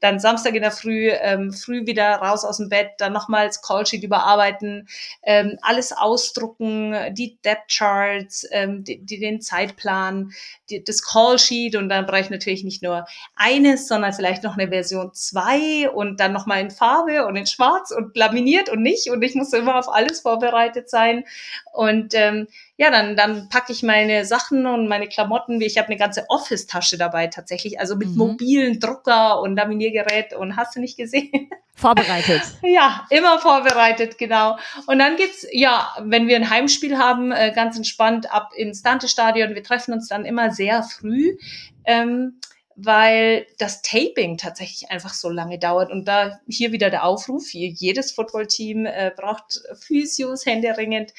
dann 0.00 0.20
Samstag 0.20 0.54
in 0.54 0.62
der 0.62 0.70
Früh, 0.70 1.10
ähm, 1.10 1.52
früh 1.52 1.86
wieder 1.86 2.16
raus 2.16 2.44
aus 2.44 2.58
dem 2.58 2.68
Bett, 2.68 2.90
dann 2.98 3.12
nochmals 3.12 3.62
Callsheet 3.62 4.02
überarbeiten, 4.02 4.75
ähm, 5.22 5.58
alles 5.62 5.92
ausdrucken, 5.92 6.94
die 7.14 7.38
Depth 7.44 7.70
Charts, 7.76 8.46
ähm, 8.50 8.84
die, 8.84 9.04
die, 9.04 9.18
den 9.18 9.40
Zeitplan, 9.40 10.32
die, 10.70 10.82
das 10.82 11.02
Call 11.02 11.38
Sheet 11.38 11.76
und 11.76 11.88
dann 11.88 12.06
brauche 12.06 12.20
ich 12.20 12.30
natürlich 12.30 12.64
nicht 12.64 12.82
nur 12.82 13.06
eines, 13.34 13.88
sondern 13.88 14.12
vielleicht 14.12 14.42
noch 14.42 14.56
eine 14.56 14.68
Version 14.68 15.12
zwei 15.14 15.88
und 15.90 16.20
dann 16.20 16.32
nochmal 16.32 16.60
in 16.60 16.70
Farbe 16.70 17.26
und 17.26 17.36
in 17.36 17.46
Schwarz 17.46 17.90
und 17.90 18.16
laminiert 18.16 18.68
und 18.68 18.82
nicht 18.82 19.10
und 19.10 19.22
ich 19.22 19.34
muss 19.34 19.52
immer 19.52 19.76
auf 19.76 19.88
alles 19.88 20.20
vorbereitet 20.20 20.90
sein 20.90 21.24
und 21.72 22.14
ähm, 22.14 22.48
ja, 22.78 22.90
dann, 22.90 23.16
dann 23.16 23.48
packe 23.48 23.72
ich 23.72 23.82
meine 23.82 24.24
Sachen 24.24 24.66
und 24.66 24.88
meine 24.88 25.08
Klamotten. 25.08 25.60
Ich 25.60 25.78
habe 25.78 25.88
eine 25.88 25.96
ganze 25.96 26.26
Office-Tasche 26.28 26.98
dabei 26.98 27.26
tatsächlich, 27.26 27.80
also 27.80 27.96
mit 27.96 28.08
mhm. 28.08 28.16
mobilen 28.16 28.80
Drucker 28.80 29.40
und 29.40 29.56
Laminiergerät 29.56 30.34
und 30.34 30.56
hast 30.56 30.76
du 30.76 30.80
nicht 30.80 30.96
gesehen? 30.96 31.50
Vorbereitet. 31.76 32.40
ja, 32.62 33.06
immer 33.10 33.38
vorbereitet, 33.38 34.16
genau. 34.16 34.56
Und 34.86 34.98
dann 34.98 35.16
geht's, 35.16 35.46
ja, 35.52 35.94
wenn 36.00 36.26
wir 36.26 36.36
ein 36.36 36.48
Heimspiel 36.48 36.96
haben, 36.96 37.32
äh, 37.32 37.52
ganz 37.54 37.76
entspannt 37.76 38.32
ab 38.32 38.52
ins 38.56 38.82
Dante-Stadion. 38.82 39.54
Wir 39.54 39.62
treffen 39.62 39.92
uns 39.92 40.08
dann 40.08 40.24
immer 40.24 40.50
sehr 40.50 40.82
früh. 40.82 41.36
Ähm, 41.84 42.40
weil 42.76 43.46
das 43.58 43.80
Taping 43.80 44.36
tatsächlich 44.36 44.90
einfach 44.90 45.14
so 45.14 45.30
lange 45.30 45.58
dauert. 45.58 45.90
Und 45.90 46.06
da 46.06 46.40
hier 46.46 46.72
wieder 46.72 46.90
der 46.90 47.04
Aufruf, 47.04 47.48
hier, 47.48 47.68
jedes 47.68 48.12
Footballteam 48.12 48.84
äh, 48.84 49.10
braucht 49.16 49.62
Physios 49.80 50.44
händeringend. 50.44 51.14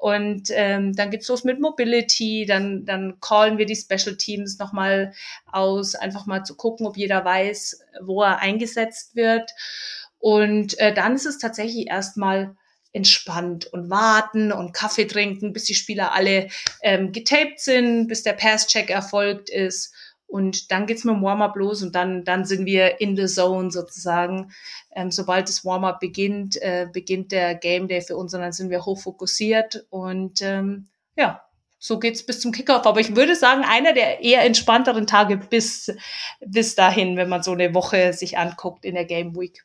Und 0.00 0.50
ähm, 0.52 0.94
dann 0.94 1.10
geht's 1.10 1.26
los 1.26 1.42
mit 1.42 1.60
Mobility, 1.60 2.46
dann, 2.46 2.84
dann 2.84 3.18
callen 3.20 3.58
wir 3.58 3.66
die 3.66 3.74
Special 3.74 4.16
Teams 4.16 4.58
nochmal 4.58 5.12
aus, 5.50 5.96
einfach 5.96 6.26
mal 6.26 6.44
zu 6.44 6.54
gucken, 6.54 6.86
ob 6.86 6.96
jeder 6.96 7.24
weiß, 7.24 7.80
wo 8.02 8.22
er 8.22 8.38
eingesetzt 8.38 9.16
wird. 9.16 9.50
Und 10.20 10.78
äh, 10.78 10.94
dann 10.94 11.16
ist 11.16 11.26
es 11.26 11.38
tatsächlich 11.38 11.88
erstmal 11.88 12.54
entspannt 12.92 13.66
und 13.66 13.90
warten 13.90 14.52
und 14.52 14.72
Kaffee 14.72 15.06
trinken, 15.06 15.52
bis 15.52 15.64
die 15.64 15.74
Spieler 15.74 16.12
alle 16.12 16.48
ähm, 16.82 17.12
getaped 17.12 17.60
sind, 17.60 18.08
bis 18.08 18.22
der 18.22 18.32
Pass-Check 18.32 18.90
erfolgt 18.90 19.48
ist. 19.48 19.92
Und 20.30 20.70
dann 20.70 20.86
geht's 20.86 21.04
mit 21.04 21.14
dem 21.14 21.22
Warm-up 21.22 21.56
los 21.56 21.82
und 21.82 21.94
dann, 21.94 22.24
dann 22.24 22.44
sind 22.44 22.64
wir 22.64 23.00
in 23.00 23.16
the 23.16 23.26
zone 23.26 23.72
sozusagen. 23.72 24.52
Ähm, 24.94 25.10
sobald 25.10 25.48
das 25.48 25.64
Warm-up 25.64 25.98
beginnt, 25.98 26.56
äh, 26.62 26.86
beginnt 26.92 27.32
der 27.32 27.56
Game 27.56 27.88
Day 27.88 28.00
für 28.00 28.16
uns 28.16 28.32
und 28.32 28.40
dann 28.40 28.52
sind 28.52 28.70
wir 28.70 28.86
hochfokussiert. 28.86 29.86
Und 29.90 30.40
ähm, 30.42 30.86
ja, 31.16 31.42
so 31.80 31.98
geht's 31.98 32.24
bis 32.24 32.40
zum 32.40 32.52
Kickoff. 32.52 32.86
Aber 32.86 33.00
ich 33.00 33.16
würde 33.16 33.34
sagen, 33.34 33.64
einer 33.64 33.92
der 33.92 34.22
eher 34.22 34.44
entspannteren 34.44 35.08
Tage 35.08 35.36
bis, 35.36 35.92
bis 36.46 36.76
dahin, 36.76 37.16
wenn 37.16 37.28
man 37.28 37.42
so 37.42 37.52
eine 37.52 37.74
Woche 37.74 38.12
sich 38.12 38.38
anguckt 38.38 38.84
in 38.84 38.94
der 38.94 39.06
Game 39.06 39.34
Week. 39.34 39.64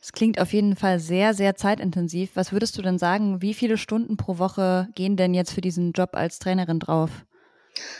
Es 0.00 0.12
klingt 0.12 0.38
auf 0.38 0.52
jeden 0.52 0.76
Fall 0.76 1.00
sehr, 1.00 1.34
sehr 1.34 1.56
zeitintensiv. 1.56 2.30
Was 2.34 2.52
würdest 2.52 2.78
du 2.78 2.82
denn 2.82 2.98
sagen, 2.98 3.42
wie 3.42 3.54
viele 3.54 3.78
Stunden 3.78 4.16
pro 4.16 4.38
Woche 4.38 4.88
gehen 4.94 5.16
denn 5.16 5.34
jetzt 5.34 5.52
für 5.52 5.60
diesen 5.60 5.92
Job 5.92 6.10
als 6.12 6.38
Trainerin 6.38 6.78
drauf? 6.78 7.10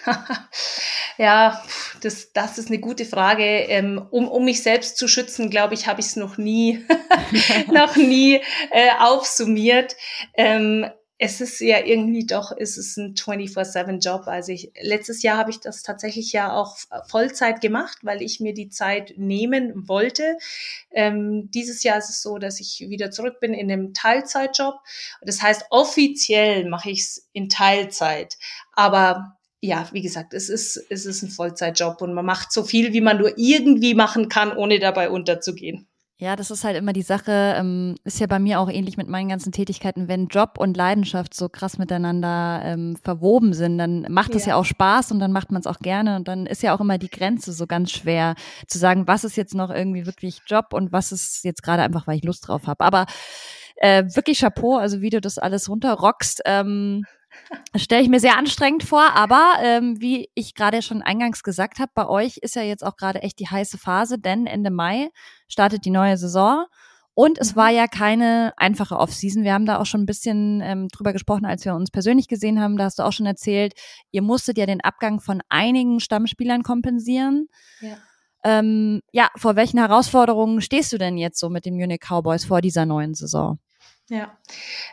ja, 1.19 1.63
das, 2.01 2.33
das 2.33 2.59
ist 2.59 2.69
eine 2.69 2.79
gute 2.79 3.05
Frage. 3.05 3.45
Ähm, 3.45 4.07
um, 4.11 4.29
um 4.29 4.45
mich 4.45 4.63
selbst 4.63 4.97
zu 4.97 5.09
schützen, 5.09 5.51
glaube 5.51 5.75
ich, 5.75 5.87
habe 5.87 6.01
ich 6.01 6.07
es 6.07 6.17
noch 6.17 6.39
nie, 6.39 6.85
noch 7.73 7.97
nie 7.97 8.41
äh, 8.71 8.91
aufsummiert. 8.99 9.97
Ähm, 10.35 10.87
es 11.17 11.41
ist 11.41 11.61
ja 11.61 11.79
irgendwie 11.79 12.27
doch, 12.27 12.53
es 12.57 12.77
ist 12.77 12.97
ein 12.97 13.15
24-7-Job. 13.15 14.27
Also 14.27 14.51
ich, 14.51 14.73
letztes 14.81 15.23
Jahr 15.23 15.39
habe 15.39 15.51
ich 15.51 15.61
das 15.61 15.83
tatsächlich 15.83 16.33
ja 16.33 16.53
auch 16.53 16.77
Vollzeit 17.07 17.61
gemacht, 17.61 17.99
weil 18.03 18.21
ich 18.21 18.41
mir 18.41 18.53
die 18.53 18.69
Zeit 18.69 19.15
nehmen 19.17 19.89
wollte. 19.89 20.37
Ähm, 20.91 21.51
dieses 21.53 21.85
Jahr 21.85 21.99
ist 21.99 22.11
es 22.11 22.21
so, 22.21 22.39
dass 22.39 22.59
ich 22.59 22.85
wieder 22.89 23.13
zurück 23.13 23.39
bin 23.41 23.55
in 23.55 23.71
einem 23.71 23.95
Teilzeitjob. 23.95 24.75
Das 25.23 25.41
heißt, 25.41 25.67
offiziell 25.71 26.69
mache 26.69 26.91
ich 26.91 27.01
es 27.01 27.29
in 27.33 27.49
Teilzeit. 27.49 28.37
Aber 28.73 29.37
ja, 29.65 29.89
wie 29.93 30.03
gesagt, 30.03 30.35
es 30.35 30.49
ist, 30.49 30.77
es 30.91 31.07
ist 31.07 31.23
ein 31.23 31.31
Vollzeitjob 31.31 32.03
und 32.03 32.13
man 32.13 32.27
macht 32.27 32.53
so 32.53 32.65
viel, 32.65 32.93
wie 32.93 33.01
man 33.01 33.19
nur 33.19 33.33
irgendwie 33.39 33.95
machen 33.95 34.29
kann, 34.29 34.55
ohne 34.57 34.79
dabei 34.79 35.09
unterzugehen. 35.09 35.89
Ja, 36.17 36.37
das 36.37 36.53
ist 36.53 36.63
halt 36.63 36.77
immer 36.77 36.93
die 36.93 37.03
Sache, 37.03 37.55
ähm, 37.59 37.97
ist 38.05 38.21
ja 38.21 38.29
bei 38.29 38.39
mir 38.39 38.61
auch 38.61 38.71
ähnlich 38.71 38.97
mit 38.97 39.09
meinen 39.09 39.29
ganzen 39.29 39.51
Tätigkeiten, 39.51 40.07
wenn 40.07 40.29
Job 40.29 40.59
und 40.59 40.77
Leidenschaft 40.77 41.35
so 41.35 41.49
krass 41.49 41.77
miteinander 41.77 42.63
ähm, 42.65 42.97
verwoben 43.03 43.53
sind, 43.53 43.79
dann 43.79 44.07
macht 44.11 44.35
es 44.35 44.47
ja. 44.47 44.51
ja 44.51 44.57
auch 44.57 44.65
Spaß 44.65 45.11
und 45.11 45.19
dann 45.19 45.33
macht 45.33 45.51
man 45.51 45.61
es 45.61 45.67
auch 45.67 45.81
gerne 45.81 46.17
und 46.17 46.29
dann 46.29 46.47
ist 46.47 46.63
ja 46.63 46.75
auch 46.75 46.81
immer 46.81 46.99
die 46.99 47.11
Grenze 47.11 47.53
so 47.53 47.67
ganz 47.67 47.91
schwer 47.91 48.37
zu 48.69 48.79
sagen, 48.79 49.09
was 49.09 49.25
ist 49.25 49.37
jetzt 49.37 49.55
noch 49.55 49.71
irgendwie 49.71 50.07
wirklich 50.07 50.43
Job 50.47 50.67
und 50.73 50.93
was 50.93 51.11
ist 51.11 51.43
jetzt 51.43 51.65
gerade 51.65 51.83
einfach, 51.83 52.07
weil 52.07 52.19
ich 52.19 52.25
Lust 52.25 52.47
drauf 52.47 52.69
habe. 52.69 52.85
Aber 52.85 53.07
äh, 53.77 54.05
wirklich 54.15 54.41
Chapeau, 54.41 54.77
also 54.77 55.01
wie 55.01 55.11
du 55.11 55.21
das 55.21 55.39
alles 55.39 55.69
runterrockst. 55.69 56.43
Ähm, 56.45 57.05
stelle 57.77 58.03
ich 58.03 58.09
mir 58.09 58.21
sehr 58.21 58.39
anstrengend 58.39 58.85
vor, 58.85 59.15
aber 59.15 59.55
ähm, 59.63 60.01
wie 60.01 60.29
ich 60.35 60.55
gerade 60.55 60.83
schon 60.83 61.03
eingangs 61.03 61.43
gesagt 61.43 61.79
habe, 61.79 61.93
bei 61.95 62.09
euch 62.09 62.39
ist 62.39 62.57
ja 62.57 62.63
jetzt 62.63 62.85
auch 62.85 62.97
gerade 62.97 63.23
echt 63.23 63.39
die 63.39 63.49
heiße 63.49 63.79
Phase, 63.79 64.19
denn 64.19 64.47
Ende 64.47 64.71
Mai 64.71 65.11
startet 65.49 65.85
die 65.85 65.91
neue 65.91 66.17
Saison. 66.17 66.67
Und 67.17 67.39
es 67.39 67.55
war 67.55 67.71
mhm. 67.71 67.77
ja 67.77 67.87
keine 67.87 68.53
einfache 68.57 68.99
Offseason. 68.99 69.45
Wir 69.45 69.55
haben 69.55 69.67
da 69.67 69.79
auch 69.79 69.87
schon 69.87 70.03
ein 70.03 70.07
bisschen 70.07 70.61
ähm, 70.63 70.89
drüber 70.89 71.13
gesprochen, 71.13 71.45
als 71.45 71.65
wir 71.65 71.75
uns 71.75 71.91
persönlich 71.91 72.27
gesehen 72.27 72.61
haben. 72.61 72.77
Da 72.77 72.85
hast 72.85 72.99
du 72.99 73.05
auch 73.05 73.13
schon 73.13 73.27
erzählt, 73.27 73.75
ihr 74.11 74.23
musstet 74.23 74.59
ja 74.59 74.67
den 74.67 74.81
Abgang 74.81 75.21
von 75.21 75.41
einigen 75.49 76.01
Stammspielern 76.01 76.65
kompensieren. 76.65 77.47
Ja. 77.81 77.97
Ähm, 78.43 79.01
ja, 79.13 79.29
vor 79.37 79.57
welchen 79.57 79.79
Herausforderungen 79.79 80.61
stehst 80.61 80.93
du 80.93 80.99
denn 80.99 81.17
jetzt 81.17 81.39
so 81.39 81.49
mit 81.49 81.65
den 81.65 81.77
Munich 81.77 82.01
Cowboys 82.01 82.45
vor 82.45 82.61
dieser 82.61 82.85
neuen 82.85 83.15
Saison? 83.15 83.59
Ja, 84.11 84.37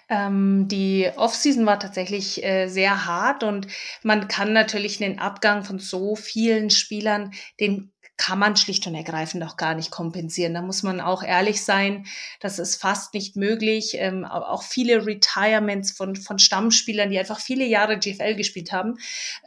ähm, 0.09 0.67
die 0.69 1.09
Offseason 1.17 1.65
war 1.65 1.79
tatsächlich 1.79 2.43
äh, 2.45 2.67
sehr 2.67 3.05
hart 3.05 3.43
und 3.43 3.67
man 4.03 4.29
kann 4.29 4.53
natürlich 4.53 4.99
den 4.99 5.19
Abgang 5.19 5.65
von 5.65 5.79
so 5.79 6.15
vielen 6.15 6.69
Spielern, 6.69 7.31
den 7.59 7.91
kann 8.21 8.37
man 8.37 8.55
schlicht 8.55 8.85
und 8.85 8.93
ergreifend 8.93 9.43
auch 9.43 9.57
gar 9.57 9.73
nicht 9.73 9.89
kompensieren. 9.89 10.53
Da 10.53 10.61
muss 10.61 10.83
man 10.83 11.01
auch 11.01 11.23
ehrlich 11.23 11.63
sein, 11.63 12.05
das 12.39 12.59
ist 12.59 12.75
fast 12.75 13.15
nicht 13.15 13.35
möglich. 13.35 13.95
Ähm, 13.95 14.25
auch 14.25 14.61
viele 14.61 15.07
Retirements 15.07 15.91
von, 15.91 16.15
von 16.15 16.37
Stammspielern, 16.37 17.09
die 17.09 17.17
einfach 17.17 17.39
viele 17.39 17.65
Jahre 17.65 17.97
GFL 17.97 18.35
gespielt 18.35 18.71
haben. 18.71 18.99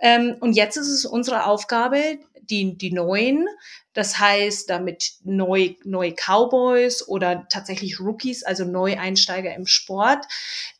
Ähm, 0.02 0.34
und 0.40 0.54
jetzt 0.54 0.76
ist 0.76 0.88
es 0.88 1.04
unsere 1.06 1.46
Aufgabe, 1.46 2.18
die, 2.50 2.76
die 2.76 2.92
neuen 2.92 3.46
das 3.94 4.18
heißt, 4.18 4.68
damit 4.68 5.12
neu, 5.22 5.74
neue 5.84 6.12
Cowboys 6.12 7.06
oder 7.06 7.46
tatsächlich 7.48 8.00
Rookies, 8.00 8.42
also 8.42 8.64
Neueinsteiger 8.64 9.54
im 9.54 9.66
Sport, 9.66 10.26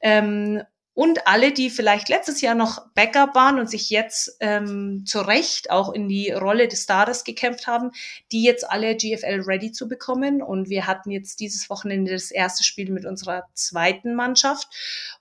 ähm, 0.00 0.64
und 0.94 1.26
alle, 1.26 1.52
die 1.52 1.70
vielleicht 1.70 2.08
letztes 2.08 2.40
Jahr 2.40 2.54
noch 2.54 2.86
Backup 2.94 3.34
waren 3.34 3.58
und 3.58 3.68
sich 3.68 3.90
jetzt 3.90 4.36
ähm, 4.38 5.02
zu 5.04 5.20
Recht 5.20 5.70
auch 5.70 5.92
in 5.92 6.08
die 6.08 6.30
Rolle 6.30 6.68
des 6.68 6.84
Stars 6.84 7.24
gekämpft 7.24 7.66
haben, 7.66 7.90
die 8.30 8.44
jetzt 8.44 8.70
alle 8.70 8.96
GFL 8.96 9.42
ready 9.44 9.72
zu 9.72 9.88
bekommen. 9.88 10.40
Und 10.40 10.68
wir 10.68 10.86
hatten 10.86 11.10
jetzt 11.10 11.40
dieses 11.40 11.68
Wochenende 11.68 12.12
das 12.12 12.30
erste 12.30 12.62
Spiel 12.62 12.92
mit 12.92 13.06
unserer 13.06 13.44
zweiten 13.54 14.14
Mannschaft. 14.14 14.68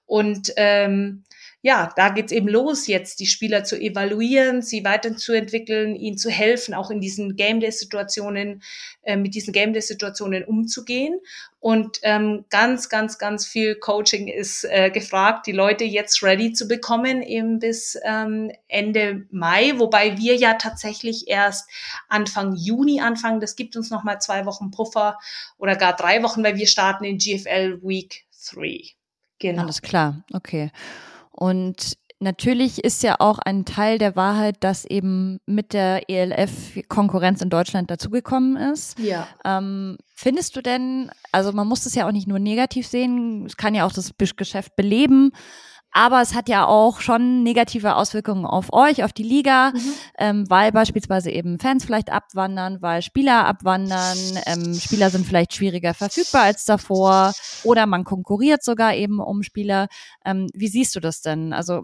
Und 0.06 0.54
ähm, 0.58 1.24
ja, 1.66 1.94
da 1.96 2.10
geht's 2.10 2.34
eben 2.34 2.50
los, 2.50 2.88
jetzt 2.88 3.22
die 3.22 3.26
Spieler 3.26 3.64
zu 3.64 3.80
evaluieren, 3.80 4.62
sie 4.62 4.84
weiterzuentwickeln, 4.84 5.96
ihnen 5.96 6.18
zu 6.18 6.30
helfen, 6.30 6.74
auch 6.74 6.92
in 6.92 7.00
diesen 7.00 7.38
Game 7.38 7.62
Day-Situationen, 7.62 8.62
äh, 9.04 9.16
mit 9.16 9.34
diesen 9.34 9.54
Game 9.54 9.72
Day-Situationen 9.72 10.44
umzugehen. 10.44 11.22
Und 11.62 12.00
ähm, 12.04 12.44
ganz, 12.50 12.90
ganz, 12.90 13.18
ganz 13.18 13.48
viel 13.48 13.76
Coaching 13.76 14.28
ist 14.28 14.66
äh, 14.66 14.92
gefragt, 14.92 15.48
die 15.48 15.54
Leute 15.54 15.86
jetzt 15.86 16.22
ready 16.22 16.52
zu 16.52 16.68
bekommen, 16.68 17.22
eben 17.22 17.60
bis 17.60 17.98
ähm, 18.04 18.52
Ende 18.68 19.26
Mai, 19.32 19.72
wobei 19.78 20.18
wir 20.18 20.36
ja 20.36 20.56
tatsächlich 20.56 21.30
erst 21.30 21.70
Anfang 22.10 22.56
Juni 22.58 23.00
anfangen. 23.00 23.40
Das 23.40 23.56
gibt 23.56 23.78
uns 23.78 23.90
nochmal 23.90 24.20
zwei 24.20 24.46
Wochen 24.46 24.70
Puffer 24.70 25.18
oder 25.58 25.78
gar 25.78 25.96
drei 25.96 26.24
Wochen, 26.24 26.44
weil 26.44 26.58
wir 26.58 26.68
starten 26.68 27.06
in 27.06 27.20
GFL 27.20 27.80
Week 27.84 28.26
3. 28.52 28.82
Genau. 29.40 29.62
Alles 29.62 29.82
klar, 29.82 30.26
okay. 30.34 30.70
Und 31.44 31.98
natürlich 32.22 32.86
ist 32.86 33.04
ja 33.04 33.18
auch 33.20 33.38
ein 33.38 33.66
Teil 33.66 33.98
der 33.98 34.16
Wahrheit, 34.16 34.56
dass 34.62 34.86
eben 34.86 35.42
mit 35.46 35.74
der 35.74 36.10
ELF 36.10 36.80
Konkurrenz 36.88 37.42
in 37.42 37.50
Deutschland 37.50 37.92
dazugekommen 37.92 38.56
ist. 38.56 38.98
Ja. 38.98 39.28
Ähm, 39.44 39.98
findest 40.16 40.56
du 40.56 40.62
denn, 40.62 41.12
also 41.34 41.52
man 41.52 41.68
muss 41.68 41.86
es 41.86 41.96
ja 41.96 42.08
auch 42.08 42.14
nicht 42.14 42.30
nur 42.30 42.40
negativ 42.40 42.88
sehen, 42.88 43.46
es 43.46 43.58
kann 43.58 43.76
ja 43.76 43.86
auch 43.86 43.92
das 43.92 44.14
Geschäft 44.38 44.78
beleben. 44.78 45.34
Aber 45.94 46.22
es 46.22 46.34
hat 46.34 46.50
ja 46.50 46.66
auch 46.66 47.00
schon 47.00 47.44
negative 47.44 47.96
Auswirkungen 47.96 48.46
auf 48.46 48.74
euch, 48.74 49.04
auf 49.04 49.14
die 49.14 49.24
Liga, 49.24 49.72
mhm. 49.72 49.94
ähm, 50.18 50.50
weil 50.50 50.72
beispielsweise 50.72 51.30
eben 51.30 51.60
Fans 51.60 51.86
vielleicht 51.86 52.12
abwandern, 52.12 52.82
weil 52.82 53.04
Spieler 53.04 53.46
abwandern, 53.46 54.18
ähm, 54.48 54.74
Spieler 54.74 55.12
sind 55.12 55.26
vielleicht 55.26 55.54
schwieriger 55.54 55.94
verfügbar 55.94 56.44
als 56.44 56.66
davor 56.66 57.34
oder 57.64 57.86
man 57.86 58.04
konkurriert 58.04 58.64
sogar 58.64 58.96
eben 58.96 59.20
um 59.20 59.44
Spieler. 59.44 59.88
Ähm, 60.26 60.48
wie 60.54 60.68
siehst 60.68 60.96
du 60.96 61.00
das 61.00 61.22
denn? 61.22 61.54
Also 61.54 61.84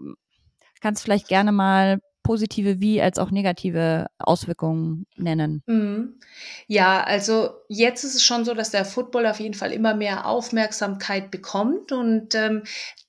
kannst 0.80 1.02
du 1.02 1.04
vielleicht 1.04 1.28
gerne 1.28 1.52
mal 1.52 2.00
positive 2.22 2.80
wie 2.80 3.00
als 3.00 3.18
auch 3.18 3.30
negative 3.30 4.06
Auswirkungen 4.18 5.06
nennen? 5.16 5.62
Mhm. 5.66 6.20
Ja, 6.66 7.02
also 7.02 7.50
jetzt 7.68 8.04
ist 8.04 8.14
es 8.14 8.24
schon 8.24 8.44
so, 8.44 8.54
dass 8.54 8.70
der 8.70 8.84
Football 8.84 9.26
auf 9.26 9.40
jeden 9.40 9.54
Fall 9.54 9.72
immer 9.72 9.94
mehr 9.94 10.26
Aufmerksamkeit 10.26 11.30
bekommt 11.30 11.92
und 11.92 12.34
ähm, 12.34 12.62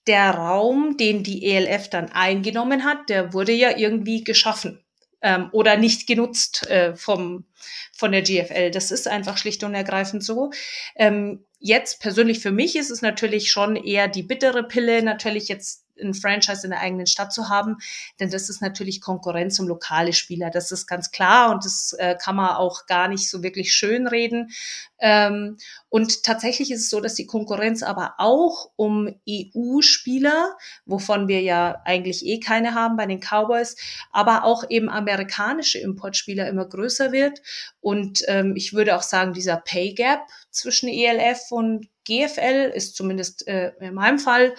der 0.08 0.32
Raum, 0.32 0.98
den 0.98 1.24
die 1.24 1.46
ELF 1.46 1.90
dann 1.90 2.12
eingenommen 2.12 2.84
hat, 2.84 3.10
der 3.10 3.34
wurde 3.34 3.52
ja 3.52 3.78
irgendwie 3.78 4.24
geschaffen 4.24 4.84
ähm, 5.22 5.50
oder 5.52 5.78
nicht 5.78 6.08
genutzt 6.08 6.68
äh, 6.70 6.96
vom, 6.96 7.46
von 7.94 8.12
der 8.12 8.24
GFL. 8.24 8.72
Das 8.72 8.92
ist 8.92 9.08
einfach 9.08 9.38
schlicht 9.38 9.64
und 9.64 9.76
ergreifend 9.76 10.24
so. 10.24 10.52
Ähm, 10.96 11.46
jetzt 11.60 12.02
persönlich 12.02 12.40
für 12.40 12.52
mich 12.52 12.76
ist 12.76 12.90
es 12.90 13.02
natürlich 13.02 13.52
schon 13.52 13.76
eher 13.76 14.08
die 14.08 14.24
bittere 14.24 14.64
Pille, 14.64 15.04
natürlich 15.04 15.48
jetzt 15.48 15.86
ein 16.00 16.14
Franchise 16.14 16.66
in 16.66 16.72
der 16.72 16.82
eigenen 16.82 17.08
Stadt 17.08 17.34
zu 17.34 17.50
haben, 17.50 17.78
denn 18.20 18.30
das 18.30 18.50
ist 18.50 18.62
natürlich 18.62 19.02
Konkurrenz 19.02 19.60
um 19.60 19.68
lokale 19.68 20.14
Spieler. 20.14 20.50
Das 20.50 20.72
ist 20.72 20.88
ganz 20.88 21.12
klar 21.12 21.52
und 21.52 21.66
das 21.66 21.94
äh, 22.00 22.16
kann 22.22 22.36
man 22.36 22.56
auch 22.56 22.86
gar 22.86 23.08
nicht 23.08 23.30
so 23.30 23.44
wirklich 23.44 23.74
schön 23.74 24.08
reden. 24.08 24.52
Ähm, 25.00 25.58
und 25.90 26.24
tatsächlich 26.24 26.72
ist 26.72 26.82
es 26.82 26.90
so, 26.90 27.02
dass 27.02 27.16
die 27.16 27.26
Konkurrenz 27.26 27.82
aber 27.82 28.16
auch 28.20 28.70
um 28.76 29.10
EU-Spieler, 29.28 30.56
wovon 30.86 31.28
wir 31.28 31.42
ja 31.42 31.82
eigentlich 31.86 32.26
eh 32.26 32.40
keine 32.40 32.76
haben 32.76 32.98
bei 32.98 33.08
den 33.08 33.20
Cowboys, 33.20 33.76
aber 34.12 34.44
auch 34.44 34.64
eben 34.70 34.90
amerikanische 34.90 35.80
Importspieler 35.80 36.48
immer 36.48 36.66
größer 36.66 37.12
wird. 37.12 37.42
Und 37.82 38.22
ähm, 38.28 38.54
ich 38.56 38.74
würde 38.74 38.96
auch 38.96 39.02
sagen, 39.02 39.34
dieser 39.34 39.58
Pay 39.58 39.94
Gap 39.94 40.22
zwischen 40.52 40.88
ELF 40.88 41.52
und 41.52 41.88
GFL 42.06 42.72
ist 42.74 42.96
zumindest 42.96 43.48
äh, 43.48 43.72
in 43.80 43.94
meinem 43.94 44.20
Fall 44.20 44.56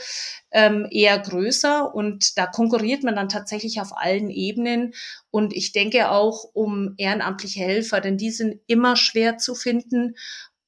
ähm, 0.50 0.86
eher 0.90 1.18
größer 1.18 1.94
und 1.94 2.38
da 2.38 2.46
konkurriert 2.46 3.02
man 3.02 3.16
dann 3.16 3.28
tatsächlich 3.28 3.80
auf 3.80 3.96
allen 3.96 4.30
Ebenen. 4.30 4.94
Und 5.30 5.52
ich 5.52 5.72
denke 5.72 6.10
auch 6.10 6.44
um 6.52 6.94
ehrenamtliche 6.98 7.60
Helfer, 7.60 8.00
denn 8.00 8.16
die 8.16 8.30
sind 8.30 8.60
immer 8.66 8.96
schwer 8.96 9.38
zu 9.38 9.54
finden. 9.54 10.16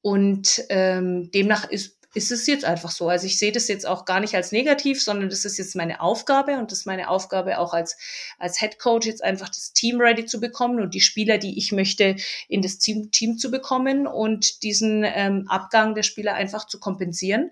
Und 0.00 0.62
ähm, 0.68 1.30
demnach 1.32 1.68
ist 1.70 1.98
ist 2.14 2.30
es 2.30 2.46
jetzt 2.46 2.64
einfach 2.64 2.90
so. 2.90 3.08
Also 3.08 3.26
ich 3.26 3.38
sehe 3.38 3.52
das 3.52 3.68
jetzt 3.68 3.86
auch 3.86 4.04
gar 4.04 4.20
nicht 4.20 4.34
als 4.34 4.52
negativ, 4.52 5.02
sondern 5.02 5.28
das 5.28 5.44
ist 5.44 5.58
jetzt 5.58 5.76
meine 5.76 6.00
Aufgabe 6.00 6.58
und 6.58 6.70
das 6.70 6.80
ist 6.80 6.86
meine 6.86 7.10
Aufgabe 7.10 7.58
auch 7.58 7.74
als, 7.74 7.96
als 8.38 8.58
Head 8.58 8.78
Coach 8.78 9.06
jetzt 9.06 9.22
einfach 9.22 9.48
das 9.48 9.72
Team 9.72 10.00
ready 10.00 10.24
zu 10.24 10.40
bekommen 10.40 10.80
und 10.80 10.94
die 10.94 11.00
Spieler, 11.00 11.38
die 11.38 11.58
ich 11.58 11.72
möchte, 11.72 12.16
in 12.48 12.62
das 12.62 12.78
Team, 12.78 13.10
Team 13.10 13.36
zu 13.36 13.50
bekommen 13.50 14.06
und 14.06 14.62
diesen 14.62 15.04
ähm, 15.04 15.46
Abgang 15.48 15.94
der 15.94 16.04
Spieler 16.04 16.34
einfach 16.34 16.66
zu 16.66 16.78
kompensieren. 16.78 17.50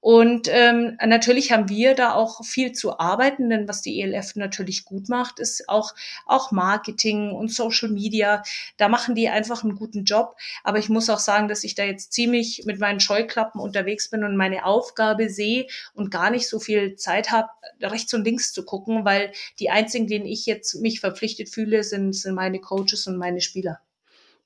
Und 0.00 0.48
ähm, 0.50 0.96
natürlich 1.04 1.50
haben 1.50 1.68
wir 1.68 1.94
da 1.94 2.14
auch 2.14 2.44
viel 2.44 2.72
zu 2.72 2.98
arbeiten, 3.00 3.50
denn 3.50 3.66
was 3.66 3.82
die 3.82 4.00
ELF 4.00 4.36
natürlich 4.36 4.84
gut 4.84 5.08
macht, 5.08 5.40
ist 5.40 5.68
auch, 5.68 5.92
auch 6.24 6.52
Marketing 6.52 7.32
und 7.32 7.52
Social 7.52 7.88
Media. 7.88 8.42
Da 8.76 8.88
machen 8.88 9.16
die 9.16 9.28
einfach 9.28 9.64
einen 9.64 9.74
guten 9.74 10.04
Job. 10.04 10.36
Aber 10.62 10.78
ich 10.78 10.88
muss 10.88 11.10
auch 11.10 11.18
sagen, 11.18 11.48
dass 11.48 11.64
ich 11.64 11.74
da 11.74 11.82
jetzt 11.82 12.12
ziemlich 12.12 12.62
mit 12.64 12.78
meinen 12.78 13.00
Scheuklappen 13.00 13.60
unterwegs 13.60 14.08
bin 14.08 14.22
und 14.22 14.36
meine 14.36 14.64
Aufgabe 14.64 15.30
sehe 15.30 15.66
und 15.94 16.10
gar 16.12 16.30
nicht 16.30 16.48
so 16.48 16.60
viel 16.60 16.94
Zeit 16.94 17.32
habe, 17.32 17.48
rechts 17.82 18.14
und 18.14 18.24
links 18.24 18.52
zu 18.52 18.64
gucken, 18.64 19.04
weil 19.04 19.32
die 19.58 19.70
einzigen, 19.70 20.06
denen 20.06 20.26
ich 20.26 20.46
jetzt 20.46 20.76
mich 20.76 21.00
verpflichtet 21.00 21.48
fühle, 21.48 21.82
sind, 21.82 22.14
sind 22.14 22.34
meine 22.34 22.60
Coaches 22.60 23.06
und 23.08 23.16
meine 23.16 23.40
Spieler. 23.40 23.80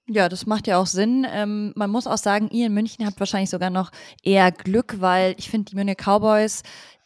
Ja, 0.08 0.28
das 0.28 0.46
macht 0.46 0.66
ja 0.66 0.78
auch 0.78 0.86
Sinn. 0.86 1.26
Ähm, 1.30 1.72
man 1.76 1.90
muss 1.90 2.06
auch 2.06 2.18
sagen, 2.18 2.48
ihr 2.50 2.66
in 2.66 2.74
München 2.74 3.06
habt 3.06 3.20
wahrscheinlich 3.20 3.50
sogar 3.50 3.70
noch 3.70 3.90
eher 4.22 4.50
Glück, 4.50 5.00
weil 5.00 5.34
ich 5.38 5.48
finde, 5.48 5.70
die 5.70 5.76
Munich 5.76 5.96
Cowboys, 5.96 6.62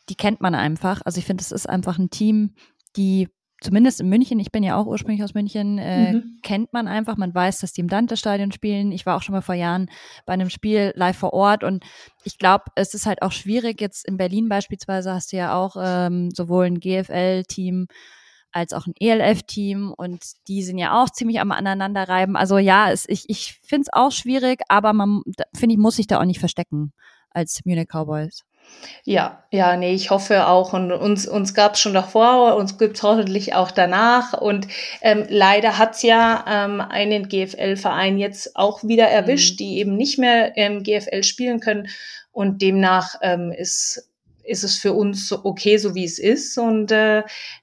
die 0.09 0.15
kennt 0.15 0.41
man 0.41 0.55
einfach. 0.55 1.03
Also 1.05 1.19
ich 1.19 1.27
finde, 1.27 1.43
es 1.43 1.53
ist 1.53 1.69
einfach 1.69 1.99
ein 1.99 2.11
Team, 2.11 2.55
die 2.97 3.29
zumindest 3.61 4.01
in 4.01 4.09
München, 4.09 4.39
ich 4.39 4.53
bin 4.53 4.63
ja 4.63 4.77
auch 4.77 4.87
ursprünglich 4.87 5.23
aus 5.25 5.35
München, 5.35 5.79
äh, 5.79 6.15
mhm. 6.15 6.39
kennt 6.43 6.73
man 6.73 6.89
einfach. 6.89 7.17
Man 7.17 7.35
weiß, 7.35 7.61
dass 7.61 7.73
die 7.73 7.81
im 7.81 7.89
Dante-Stadion 7.89 8.53
spielen. 8.53 8.93
Ich 8.93 9.07
war 9.07 9.17
auch 9.17 9.23
schon 9.23 9.35
mal 9.35 9.41
vor 9.41 9.55
Jahren 9.55 9.89
bei 10.25 10.35
einem 10.35 10.51
Spiel 10.51 10.93
live 10.95 11.17
vor 11.17 11.33
Ort 11.33 11.65
und 11.65 11.85
ich 12.25 12.39
glaube, 12.39 12.65
es 12.75 12.95
ist 12.95 13.07
halt 13.07 13.23
auch 13.23 13.33
schwierig. 13.33 13.81
Jetzt 13.81 14.07
in 14.07 14.17
Berlin 14.17 14.49
beispielsweise 14.49 15.13
hast 15.13 15.33
du 15.33 15.37
ja 15.37 15.55
auch 15.55 15.77
ähm, 15.81 16.31
sowohl 16.31 16.67
ein 16.67 16.81
GFL-Team 16.81 17.87
als 18.57 18.73
auch 18.73 18.87
ein 18.87 18.95
ELF-Team 18.99 19.93
und 19.95 20.25
die 20.49 20.63
sind 20.63 20.79
ja 20.79 21.03
auch 21.03 21.11
ziemlich 21.11 21.41
am 21.41 21.53
Aneinanderreiben. 21.53 22.37
Also 22.37 22.57
ja, 22.57 22.91
es, 22.91 23.07
ich, 23.07 23.29
ich 23.29 23.61
finde 23.63 23.83
es 23.83 23.93
auch 23.93 24.11
schwierig, 24.11 24.63
aber 24.69 24.95
man, 24.95 25.23
finde 25.55 25.75
ich, 25.75 25.79
muss 25.79 25.97
sich 25.97 26.07
da 26.07 26.19
auch 26.19 26.25
nicht 26.25 26.41
verstecken 26.41 26.93
als 27.31 27.61
Munich 27.67 27.89
Cowboys. 27.93 28.45
Ja, 29.05 29.45
ja, 29.53 29.77
nee, 29.77 29.93
ich 29.93 30.11
hoffe 30.11 30.49
auch. 30.49 30.73
Und 30.73 30.91
uns, 30.91 31.29
uns 31.29 31.53
gab 31.53 31.75
es 31.75 31.81
schon 31.81 31.95
davor, 31.95 32.57
uns 32.57 32.79
gibt 32.79 32.97
es 32.97 33.03
hoffentlich 33.03 33.55
auch 33.55 33.71
danach. 33.71 34.33
Und 34.33 34.67
ähm, 35.03 35.27
leider 35.29 35.77
hat's 35.77 36.03
ja 36.03 36.45
ähm, 36.49 36.81
einen 36.81 37.29
GFL-Verein 37.29 38.19
jetzt 38.19 38.57
auch 38.57 38.83
wieder 38.83 39.07
erwischt, 39.07 39.53
mhm. 39.53 39.57
die 39.59 39.79
eben 39.79 39.97
nicht 39.97 40.19
mehr 40.19 40.57
ähm, 40.57 40.83
GFL 40.83 41.23
spielen 41.23 41.61
können. 41.61 41.89
Und 42.33 42.63
demnach 42.63 43.17
ähm, 43.21 43.53
ist 43.53 44.09
ist 44.47 44.65
es 44.65 44.79
für 44.79 44.93
uns 44.93 45.33
okay, 45.33 45.77
so 45.77 45.95
wie 45.95 46.05
es 46.05 46.19
ist. 46.19 46.57
Und 46.59 46.93
äh, 46.93 47.23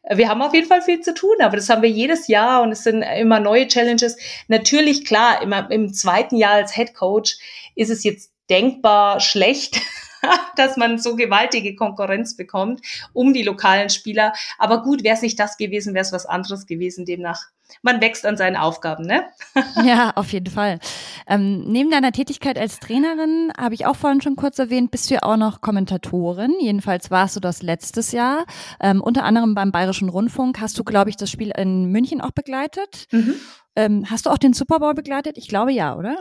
wir 0.10 0.30
haben 0.30 0.42
auf 0.42 0.54
jeden 0.54 0.68
Fall 0.68 0.82
viel 0.82 1.02
zu 1.02 1.14
tun, 1.14 1.36
aber 1.42 1.56
das 1.56 1.70
haben 1.70 1.82
wir 1.82 1.90
jedes 1.90 2.28
Jahr 2.28 2.62
und 2.62 2.72
es 2.72 2.84
sind 2.84 3.02
immer 3.02 3.40
neue 3.40 3.68
Challenges. 3.68 4.18
Natürlich, 4.48 5.06
klar, 5.06 5.42
immer 5.42 5.70
im 5.72 5.94
zweiten 5.94 6.36
Jahr 6.36 6.54
als 6.54 6.76
Head 6.76 6.94
Coach 6.94 7.38
ist 7.76 7.90
es 7.90 8.04
jetzt 8.04 8.32
denkbar 8.50 9.20
schlecht, 9.20 9.82
dass 10.56 10.78
man 10.78 11.00
so 11.00 11.16
gewaltige 11.16 11.76
Konkurrenz 11.76 12.36
bekommt 12.36 12.82
um 13.14 13.34
die 13.34 13.44
lokalen 13.44 13.90
Spieler. 13.90 14.34
Aber 14.58 14.84
gut, 14.84 15.04
wäre 15.04 15.16
es 15.16 15.22
nicht 15.22 15.40
das 15.40 15.58
gewesen, 15.58 15.94
wäre 15.94 16.06
es 16.06 16.12
was 16.12 16.26
anderes 16.26 16.66
gewesen. 16.66 17.06
Demnach 17.06 17.42
man 17.82 18.02
wächst 18.02 18.26
an 18.26 18.38
seinen 18.38 18.56
Aufgaben, 18.56 19.06
ne? 19.06 19.26
ja, 19.84 20.12
auf 20.16 20.32
jeden 20.32 20.52
Fall. 20.52 20.80
Ähm, 21.28 21.64
neben 21.66 21.90
deiner 21.90 22.12
Tätigkeit 22.12 22.58
als 22.58 22.80
Trainerin, 22.80 23.52
habe 23.58 23.76
ich 23.76 23.86
auch 23.86 23.96
vorhin 23.96 24.22
schon 24.22 24.36
kurz 24.36 24.60
erwähnt, 24.60 24.92
bist 24.92 25.10
du 25.10 25.16
ja 25.16 25.24
auch 25.24 25.38
noch 25.38 25.62
Kommentatorin. 25.62 26.54
Jedenfalls 26.60 27.12
warst 27.12 27.36
du 27.36 27.40
das 27.40 27.62
letztes 27.62 28.12
Jahr. 28.12 28.46
Ähm, 28.80 29.02
unter 29.02 29.24
anderem 29.24 29.56
beim 29.56 29.72
Bayerischen 29.72 30.10
Rundfunk 30.10 30.60
hast 30.62 30.78
du, 30.78 30.84
glaube 30.84 31.10
ich, 31.10 31.18
das 31.18 31.30
Spiel 31.30 31.52
in 31.58 31.86
München 31.86 32.22
auch 32.22 32.32
begleitet. 32.32 33.08
Mhm. 33.12 33.36
Ähm, 33.76 34.06
hast 34.10 34.26
du 34.26 34.30
auch 34.30 34.38
den 34.38 34.54
Super 34.54 34.80
Bowl 34.80 34.94
begleitet? 34.94 35.38
Ich 35.38 35.48
glaube 35.48 35.72
ja, 35.72 35.96
oder? 35.96 36.18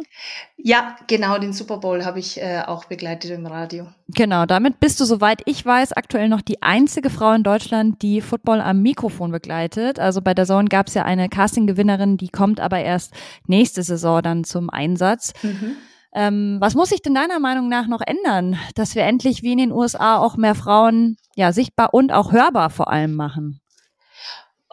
Ja, 0.57 0.97
genau, 1.07 1.37
den 1.39 1.53
Super 1.53 1.79
Bowl 1.79 2.05
habe 2.05 2.19
ich 2.19 2.41
äh, 2.41 2.63
auch 2.67 2.87
begleitet 2.87 3.31
im 3.31 3.47
Radio. 3.47 3.89
Genau, 4.09 4.47
damit 4.47 4.81
bist 4.81 5.01
du, 5.01 5.05
soweit 5.05 5.43
ich 5.45 5.65
weiß, 5.65 5.93
aktuell 5.93 6.31
noch 6.31 6.41
die 6.41 6.63
einzige 6.63 7.11
Frau 7.11 7.33
in 7.33 7.43
Deutschland, 7.43 8.01
die 8.01 8.23
Football 8.23 8.63
am 8.63 8.81
Mikrofon 8.81 9.33
begleitet. 9.33 9.99
Also 9.99 10.23
bei 10.23 10.33
der 10.33 10.47
Zone 10.47 10.69
gab 10.69 10.87
es 10.87 10.95
ja 10.95 11.05
eine 11.05 11.29
Casting-Gewinnerin, 11.43 12.17
die 12.17 12.29
kommt 12.29 12.61
aber 12.61 12.79
erst 12.79 13.13
nächste 13.47 13.83
Saison 13.83 14.23
dann 14.23 14.45
zum 14.45 14.71
Einsatz. 14.71 15.33
Mhm. 15.43 15.77
Ähm, 16.15 16.59
was 16.61 16.75
muss 16.75 16.91
sich 16.91 17.03
denn 17.03 17.15
deiner 17.15 17.41
Meinung 17.41 17.69
nach 17.69 17.89
noch 17.89 18.03
ändern, 18.03 18.59
dass 18.75 18.95
wir 18.95 19.03
endlich 19.03 19.43
wie 19.43 19.53
in 19.53 19.59
den 19.59 19.73
USA 19.73 20.19
auch 20.19 20.37
mehr 20.37 20.55
Frauen 20.55 21.17
ja 21.35 21.53
sichtbar 21.53 21.95
und 21.95 22.13
auch 22.13 22.33
hörbar 22.33 22.71
vor 22.71 22.91
allem 22.91 23.15
machen? 23.17 23.61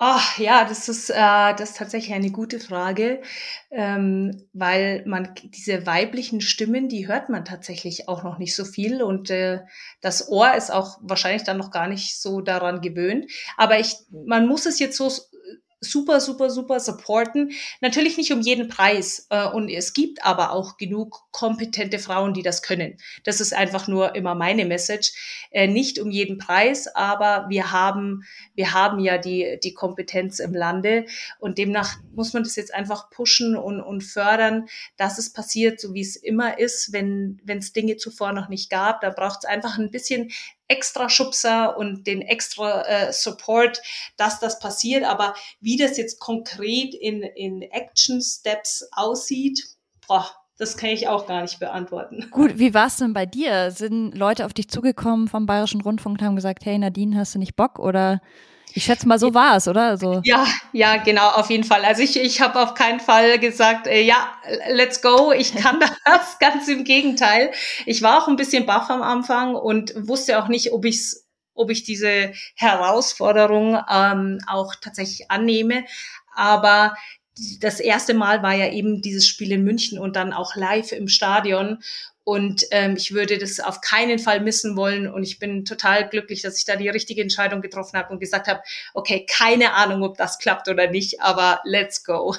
Oh, 0.02 0.22
ja, 0.38 0.64
das 0.64 0.88
ist, 0.88 1.10
äh, 1.10 1.16
das 1.58 1.72
ist 1.72 1.78
tatsächlich 1.78 2.14
eine 2.14 2.32
gute 2.32 2.62
Frage, 2.62 3.22
ähm, 3.70 4.48
weil 4.54 5.04
man 5.06 5.34
diese 5.44 5.86
weiblichen 5.86 6.40
Stimmen, 6.40 6.88
die 6.88 7.10
hört 7.10 7.28
man 7.28 7.44
tatsächlich 7.44 8.08
auch 8.08 8.24
noch 8.24 8.38
nicht 8.38 8.56
so 8.56 8.64
viel 8.64 9.04
und 9.04 9.30
äh, 9.30 9.60
das 10.00 10.30
Ohr 10.30 10.54
ist 10.54 10.72
auch 10.72 11.00
wahrscheinlich 11.02 11.44
dann 11.44 11.58
noch 11.58 11.70
gar 11.70 11.88
nicht 11.88 12.22
so 12.22 12.40
daran 12.40 12.80
gewöhnt. 12.80 13.30
Aber 13.58 13.78
ich, 13.78 13.94
man 14.26 14.48
muss 14.48 14.66
es 14.66 14.80
jetzt 14.80 14.96
so 14.96 15.12
super, 15.82 16.20
super, 16.20 16.50
super 16.50 16.80
supporten. 16.80 17.52
Natürlich 17.82 18.18
nicht 18.18 18.32
um 18.32 18.42
jeden 18.42 18.68
Preis. 18.68 19.28
Äh, 19.30 19.48
und 19.48 19.70
es 19.70 19.94
gibt 19.94 20.24
aber 20.26 20.52
auch 20.52 20.78
genug 20.78 21.32
kompetente 21.32 22.00
Frauen, 22.00 22.34
die 22.34 22.44
das 22.44 22.62
können. 22.62 22.98
Das 23.24 23.40
ist 23.40 23.54
einfach 23.54 23.88
nur 23.88 24.16
immer 24.16 24.36
meine 24.36 24.66
Message. 24.66 25.14
Äh, 25.52 25.68
nicht 25.68 26.00
um 26.00 26.12
jeden 26.12 26.38
Preis, 26.38 26.88
aber 26.94 27.46
wir 27.50 27.72
haben, 27.72 28.24
wir 28.56 28.74
haben 28.74 29.00
ja 29.00 29.18
die, 29.18 29.60
die 29.64 29.74
Kompetenz 29.74 30.40
im 30.40 30.54
Lande. 30.54 31.06
Und 31.40 31.58
demnach 31.58 31.98
muss 32.14 32.34
man 32.34 32.44
das 32.44 32.56
jetzt 32.56 32.74
einfach 32.74 33.10
pushen 33.10 33.56
und, 33.56 33.82
und 33.82 34.02
fördern, 34.02 34.68
dass 34.98 35.18
es 35.18 35.32
passiert, 35.32 35.80
so 35.80 35.94
wie 35.94 36.02
es 36.02 36.16
immer 36.16 36.60
ist, 36.60 36.92
wenn 36.94 37.40
es 37.48 37.74
Dinge 37.74 37.98
zuvor 37.98 38.34
noch 38.34 38.50
nicht 38.50 38.70
gab. 38.70 39.02
Da 39.02 39.10
braucht 39.10 39.40
es 39.40 39.46
einfach 39.46 39.78
ein 39.78 39.92
bisschen 39.92 40.32
extra 40.70 41.10
Schubser 41.10 41.78
und 41.78 42.08
den 42.08 42.22
extra 42.22 42.84
äh, 42.84 43.12
Support, 43.12 43.82
dass 44.16 44.40
das 44.40 44.60
passiert. 44.60 45.04
Aber 45.04 45.36
wie 45.60 45.76
das 45.76 45.98
jetzt 45.98 46.20
konkret 46.20 46.94
in, 46.94 47.24
in 47.24 47.62
Action 47.62 48.22
Steps 48.22 48.88
aussieht, 48.94 49.62
boah, 50.08 50.26
das 50.58 50.78
kann 50.78 50.90
ich 50.90 51.08
auch 51.08 51.26
gar 51.26 51.42
nicht 51.42 51.60
beantworten. 51.60 52.28
Gut, 52.32 52.60
wie 52.60 52.74
war 52.74 52.88
es 52.88 52.98
denn 52.98 53.14
bei 53.14 53.26
dir? 53.26 53.72
Sind 53.72 54.14
Leute 54.14 54.46
auf 54.46 54.54
dich 54.54 54.70
zugekommen 54.70 55.28
vom 55.28 55.46
Bayerischen 55.46 55.82
Rundfunk 55.82 56.20
und 56.20 56.26
haben 56.26 56.36
gesagt, 56.36 56.66
hey 56.66 56.78
Nadine, 56.78 57.18
hast 57.18 57.34
du 57.34 57.40
nicht 57.40 57.56
Bock? 57.56 57.80
Oder 57.80 58.22
ich 58.74 58.84
schätze 58.84 59.08
mal, 59.08 59.20
so 59.20 59.34
war 59.34 59.58
es, 59.58 59.68
oder? 59.68 59.84
Also 59.84 60.22
ja, 60.24 60.46
ja, 60.74 60.98
genau, 60.98 61.30
auf 61.30 61.50
jeden 61.50 61.64
Fall. 61.64 61.84
Also 61.86 62.02
ich, 62.04 62.18
ich 62.18 62.42
habe 62.42 62.62
auf 62.62 62.76
keinen 62.76 63.00
Fall 63.00 63.40
gesagt, 63.40 63.88
äh, 63.88 64.02
ja, 64.02 64.32
let's 64.70 65.02
go, 65.02 65.32
ich 65.32 65.56
kann 65.56 65.80
das. 66.06 66.40
Ganz 66.40 66.68
im 66.68 66.84
Gegenteil. 66.84 67.52
Ich 67.86 68.02
war 68.02 68.22
auch 68.22 68.28
ein 68.28 68.36
bisschen 68.36 68.66
baff 68.66 68.90
am 68.90 69.02
Anfang 69.02 69.56
und 69.56 69.94
wusste 70.08 70.42
auch 70.42 70.48
nicht, 70.48 70.72
ob 70.72 70.86
ich's 70.86 71.26
ob 71.56 71.72
ich 71.72 71.84
diese 71.84 72.32
Herausforderung 72.56 73.78
ähm, 73.92 74.40
auch 74.48 74.76
tatsächlich 74.76 75.30
annehme. 75.30 75.84
Aber 76.34 76.96
das 77.60 77.82
erste 77.82 78.14
Mal 78.14 78.42
war 78.44 78.54
ja 78.54 78.72
eben 78.72 79.02
dieses 79.02 79.28
Spiel 79.28 79.52
in 79.52 79.66
München 79.66 80.00
und 80.00 80.16
dann 80.16 80.32
auch 80.32 80.56
live 80.56 80.94
im 80.94 81.10
Stadion. 81.10 81.80
Und 82.30 82.64
ähm, 82.70 82.94
ich 82.96 83.12
würde 83.12 83.40
das 83.40 83.60
auf 83.60 83.82
keinen 83.82 84.20
Fall 84.20 84.40
missen 84.40 84.76
wollen. 84.76 85.12
Und 85.12 85.24
ich 85.24 85.40
bin 85.40 85.66
total 85.66 86.08
glücklich, 86.08 86.44
dass 86.44 86.60
ich 86.60 86.66
da 86.66 86.76
die 86.76 86.88
richtige 86.88 87.24
Entscheidung 87.24 87.60
getroffen 87.60 87.98
habe 87.98 88.14
und 88.14 88.20
gesagt 88.20 88.48
habe, 88.48 88.62
okay, 88.94 89.26
keine 89.28 89.74
Ahnung, 89.74 90.04
ob 90.04 90.16
das 90.16 90.38
klappt 90.38 90.68
oder 90.68 90.92
nicht, 90.92 91.22
aber 91.22 91.60
let's 91.64 92.04
go. 92.04 92.36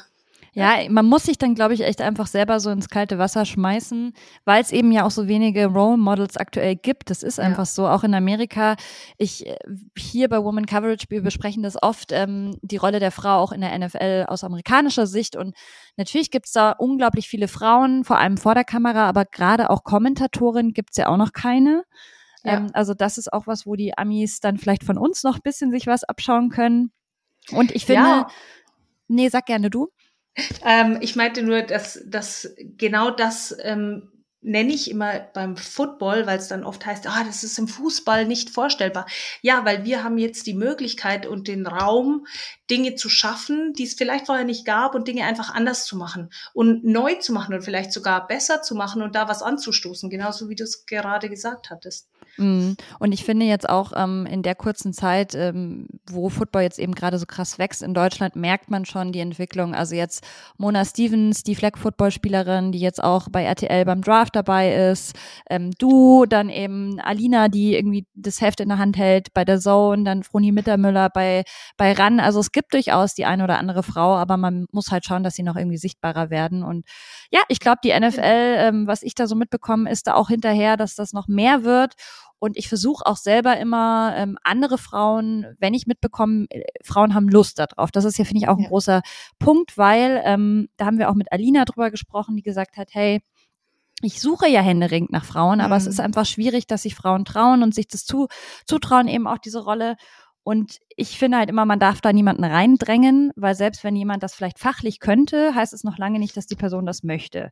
Ja, 0.53 0.79
man 0.89 1.07
muss 1.07 1.25
sich 1.25 1.39
dann, 1.39 1.55
glaube 1.55 1.75
ich, 1.75 1.83
echt 1.83 2.01
einfach 2.01 2.27
selber 2.27 2.59
so 2.59 2.71
ins 2.71 2.89
kalte 2.89 3.19
Wasser 3.19 3.45
schmeißen, 3.45 4.13
weil 4.45 4.61
es 4.61 4.73
eben 4.73 4.91
ja 4.91 5.05
auch 5.05 5.11
so 5.11 5.29
wenige 5.29 5.67
Role 5.67 5.97
Models 5.97 6.37
aktuell 6.37 6.75
gibt. 6.75 7.11
Das 7.11 7.23
ist 7.23 7.39
einfach 7.39 7.59
ja. 7.59 7.67
so. 7.67 7.89
Auch 7.89 8.03
in 8.03 8.15
Amerika, 8.15 8.77
ich 9.17 9.47
äh, 9.47 9.57
hier 9.97 10.29
bei 10.29 10.43
Woman 10.43 10.67
Coverage, 10.67 11.07
wir 11.09 11.23
besprechen 11.23 11.63
das 11.63 11.81
oft, 11.81 12.11
ähm, 12.11 12.59
die 12.63 12.79
Rolle 12.79 12.99
der 12.99 13.13
Frau 13.13 13.39
auch 13.39 13.53
in 13.53 13.61
der 13.61 13.79
NFL 13.79 14.27
aus 14.27 14.43
amerikanischer 14.43 15.07
Sicht. 15.07 15.37
Und 15.37 15.55
natürlich 15.97 16.31
gibt 16.33 16.47
es 16.47 16.53
da 16.53 16.73
unglaublich 16.73 17.29
viele 17.29 17.47
Frauen, 17.47 18.05
vor 18.05 18.19
allem 18.19 18.37
vor 18.37 18.55
der 18.55 18.65
Kamera, 18.65 19.09
aber 19.09 19.25
gerade 19.25 19.71
auch 19.71 19.85
Kommentatorin 19.85 20.73
gibt 20.73 20.91
es 20.91 20.97
ja 20.97 21.09
auch 21.09 21.17
noch 21.17 21.33
keine. 21.33 21.85
Ja. 22.43 22.59
Ähm, 22.59 22.71
also 22.73 22.95
das 22.95 23.19
ist 23.19 23.33
auch 23.33 23.47
was, 23.47 23.67
wo 23.67 23.77
die 23.77 23.97
Amis 23.97 24.41
dann 24.41 24.59
vielleicht 24.59 24.83
von 24.83 24.99
uns 24.99 25.23
noch 25.23 25.37
ein 25.37 25.43
bisschen 25.43 25.71
sich 25.71 25.87
was 25.87 26.05
abschauen 26.05 26.49
können. 26.51 26.91
Und 27.53 27.71
ich 27.73 27.87
finde, 27.87 28.03
ja. 28.03 28.27
nee, 29.09 29.29
sag 29.29 29.47
gerne 29.47 29.71
du. 29.71 29.89
Ähm, 30.65 30.99
ich 31.01 31.17
meinte 31.17 31.43
nur, 31.43 31.63
dass, 31.63 32.01
dass 32.07 32.55
genau 32.57 33.11
das 33.11 33.57
ähm, 33.63 34.11
nenne 34.43 34.73
ich 34.73 34.91
immer 34.91 35.21
beim 35.21 35.57
Football, 35.57 36.27
weil 36.27 36.39
es 36.39 36.49
dann 36.49 36.65
oft 36.65 36.87
heißt, 36.87 37.07
ah, 37.07 37.25
das 37.25 37.45
ist 37.45 37.59
im 37.59 37.69
Fußball 37.69 38.27
nicht 38.27 38.51
vorstellbar. 38.51 39.07
Ja, 39.43 39.65
weil 39.65 39.85
wir 39.85 40.03
haben 40.03 40.17
jetzt 40.17 40.47
die 40.47 40.55
Möglichkeit 40.55 41.27
und 41.27 41.47
den 41.47 41.67
Raum, 41.67 42.27
Dinge 42.71 42.95
zu 42.95 43.09
schaffen, 43.09 43.75
die 43.75 43.85
es 43.85 43.95
vielleicht 43.95 44.27
vorher 44.27 44.45
nicht 44.45 44.65
gab 44.65 44.95
und 44.95 45.09
Dinge 45.09 45.25
einfach 45.25 45.55
anders 45.55 45.85
zu 45.85 45.97
machen 45.97 46.31
und 46.55 46.85
neu 46.85 47.17
zu 47.17 47.33
machen 47.33 47.55
und 47.55 47.63
vielleicht 47.63 47.93
sogar 47.93 48.27
besser 48.27 48.63
zu 48.63 48.75
machen 48.75 49.03
und 49.03 49.15
da 49.15 49.29
was 49.29 49.43
anzustoßen, 49.43 50.09
genauso 50.09 50.49
wie 50.49 50.55
du 50.55 50.65
es 50.65 50.87
gerade 50.87 51.29
gesagt 51.29 51.69
hattest. 51.69 52.09
Mm. 52.41 52.73
Und 52.99 53.13
ich 53.13 53.25
finde 53.25 53.45
jetzt 53.45 53.69
auch 53.69 53.93
ähm, 53.95 54.27
in 54.27 54.43
der 54.43 54.55
kurzen 54.55 54.95
Zeit, 54.95 55.35
ähm, 55.35 55.87
wo 56.11 56.31
Football 56.31 56.63
jetzt 56.63 56.79
eben 56.79 56.95
gerade 56.95 57.19
so 57.19 57.27
krass 57.27 57.59
wächst 57.59 57.83
in 57.83 57.93
Deutschland, 57.93 58.35
merkt 58.35 58.71
man 58.71 58.87
schon 58.87 59.13
die 59.13 59.21
Entwicklung. 59.21 59.75
Also 59.75 59.95
jetzt 59.95 60.27
Mona 60.57 60.85
Stevens, 60.85 61.43
die 61.43 61.55
Flag-Football-Spielerin, 61.55 62.73
die 62.73 62.81
jetzt 62.81 63.03
auch 63.03 63.29
bei 63.31 63.45
RTL 63.45 63.85
beim 63.85 64.01
Draft 64.01 64.35
dabei 64.35 64.73
ist, 64.91 65.15
ähm, 65.51 65.71
du, 65.79 66.25
dann 66.27 66.49
eben 66.49 66.99
Alina, 67.01 67.49
die 67.49 67.75
irgendwie 67.75 68.07
das 68.15 68.41
Heft 68.41 68.61
in 68.61 68.71
der 68.71 68.79
Hand 68.79 68.97
hält 68.97 69.35
bei 69.35 69.45
der 69.45 69.61
Zone, 69.61 70.05
dann 70.05 70.23
Froni 70.23 70.51
Mittermüller 70.51 71.11
bei, 71.11 71.45
bei 71.77 71.93
RAN. 71.93 72.21
Also 72.21 72.41
es 72.41 72.53
gibt 72.53 72.73
durchaus 72.73 73.15
die 73.15 73.27
eine 73.27 73.45
oder 73.45 73.59
andere 73.59 73.83
Frau, 73.83 74.17
aber 74.17 74.39
man 74.39 74.65
muss 74.73 74.91
halt 74.91 75.05
schauen, 75.05 75.25
dass 75.25 75.35
sie 75.35 75.43
noch 75.43 75.57
irgendwie 75.57 75.79
sichtbarer 75.79 76.31
werden. 76.31 76.63
Und 76.63 76.87
ja, 77.31 77.41
ich 77.49 77.61
glaube, 77.61 77.81
die 77.85 77.93
NFL, 77.93 78.21
ähm, 78.59 78.87
was 78.87 79.03
ich 79.03 79.15
da 79.15 79.27
so 79.27 79.35
mitbekomme, 79.35 79.91
ist 79.91 80.07
da 80.07 80.15
auch 80.15 80.29
hinterher, 80.29 80.79
dass 80.79 80.95
das 80.95 81.13
noch 81.13 81.29
mehr 81.29 81.65
wird. 81.65 81.95
Und 82.41 82.57
ich 82.57 82.69
versuche 82.69 83.05
auch 83.07 83.19
selber 83.19 83.59
immer 83.59 84.15
ähm, 84.17 84.39
andere 84.43 84.79
Frauen, 84.79 85.47
wenn 85.59 85.75
ich 85.75 85.87
mitbekomme, 85.87 86.47
äh, 86.49 86.65
Frauen 86.83 87.15
haben 87.15 87.29
Lust 87.29 87.59
darauf. 87.59 87.93
Das 87.93 88.07
ist 88.07 88.19
ja, 88.19 88.25
finde 88.25 88.43
ich, 88.43 88.49
auch 88.49 88.57
ein 88.57 88.65
ja. 88.65 88.69
großer 88.69 89.03
Punkt, 89.39 89.77
weil 89.77 90.23
ähm, 90.25 90.69
da 90.79 90.87
haben 90.87 90.99
wir 90.99 91.11
auch 91.11 91.15
mit 91.15 91.31
Alina 91.31 91.67
drüber 91.67 91.91
gesprochen, 91.91 92.37
die 92.37 92.43
gesagt 92.43 92.79
hat, 92.79 92.89
hey, 92.93 93.21
ich 94.03 94.21
suche 94.23 94.49
ja 94.49 94.63
händeringend 94.63 95.13
nach 95.13 95.27
Frauen, 95.27 95.61
aber 95.61 95.75
mhm. 95.75 95.83
es 95.83 95.87
ist 95.87 96.01
einfach 96.01 96.25
schwierig, 96.25 96.67
dass 96.67 96.83
sich 96.83 96.95
Frauen 96.95 97.27
trauen 97.27 97.63
und 97.63 97.75
sich 97.75 97.87
das 97.87 98.07
zu, 98.07 98.29
zutrauen, 98.67 99.07
eben 99.07 99.27
auch 99.27 99.39
diese 99.39 99.63
Rolle. 99.63 99.97
Und 100.43 100.79
ich 100.97 101.19
finde 101.19 101.37
halt 101.37 101.51
immer, 101.51 101.67
man 101.67 101.79
darf 101.79 102.01
da 102.01 102.15
niemanden 102.15 102.45
reindrängen, 102.45 103.31
weil 103.37 103.55
selbst 103.55 103.85
wenn 103.85 103.95
jemand 103.95 104.23
das 104.23 104.35
vielleicht 104.35 104.59
fachlich 104.59 104.99
könnte, 104.99 105.55
heißt 105.55 105.75
es 105.75 105.85
noch 105.85 105.99
lange 105.99 106.19
nicht, 106.19 106.37
dass 106.37 106.47
die 106.47 106.57
Person 106.57 106.87
das 106.87 107.03
möchte. 107.03 107.51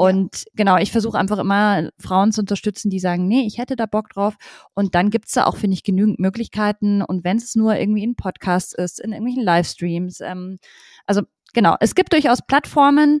Und 0.00 0.46
genau, 0.54 0.78
ich 0.78 0.92
versuche 0.92 1.18
einfach 1.18 1.36
immer 1.36 1.90
Frauen 1.98 2.32
zu 2.32 2.40
unterstützen, 2.40 2.88
die 2.88 3.00
sagen, 3.00 3.28
nee, 3.28 3.42
ich 3.46 3.58
hätte 3.58 3.76
da 3.76 3.84
Bock 3.84 4.08
drauf. 4.08 4.34
Und 4.72 4.94
dann 4.94 5.10
gibt's 5.10 5.32
da 5.32 5.44
auch, 5.44 5.58
finde 5.58 5.74
ich, 5.74 5.82
genügend 5.82 6.18
Möglichkeiten. 6.18 7.02
Und 7.02 7.22
wenn 7.22 7.36
es 7.36 7.54
nur 7.54 7.76
irgendwie 7.76 8.02
in 8.02 8.14
Podcasts 8.14 8.72
ist, 8.72 8.98
in 8.98 9.12
irgendwelchen 9.12 9.44
Livestreams. 9.44 10.22
Ähm, 10.22 10.58
also 11.04 11.20
genau, 11.52 11.76
es 11.80 11.94
gibt 11.94 12.14
durchaus 12.14 12.38
Plattformen. 12.40 13.20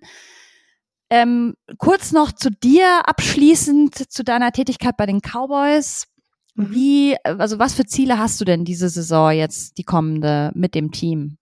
Ähm, 1.10 1.52
kurz 1.76 2.12
noch 2.12 2.32
zu 2.32 2.50
dir 2.50 3.02
abschließend, 3.06 4.10
zu 4.10 4.24
deiner 4.24 4.50
Tätigkeit 4.50 4.96
bei 4.96 5.04
den 5.04 5.20
Cowboys. 5.20 6.06
Mhm. 6.54 6.74
Wie, 6.74 7.16
also 7.24 7.58
was 7.58 7.74
für 7.74 7.84
Ziele 7.84 8.18
hast 8.18 8.40
du 8.40 8.46
denn 8.46 8.64
diese 8.64 8.88
Saison 8.88 9.32
jetzt, 9.32 9.76
die 9.76 9.84
kommende, 9.84 10.50
mit 10.54 10.74
dem 10.74 10.92
Team? 10.92 11.36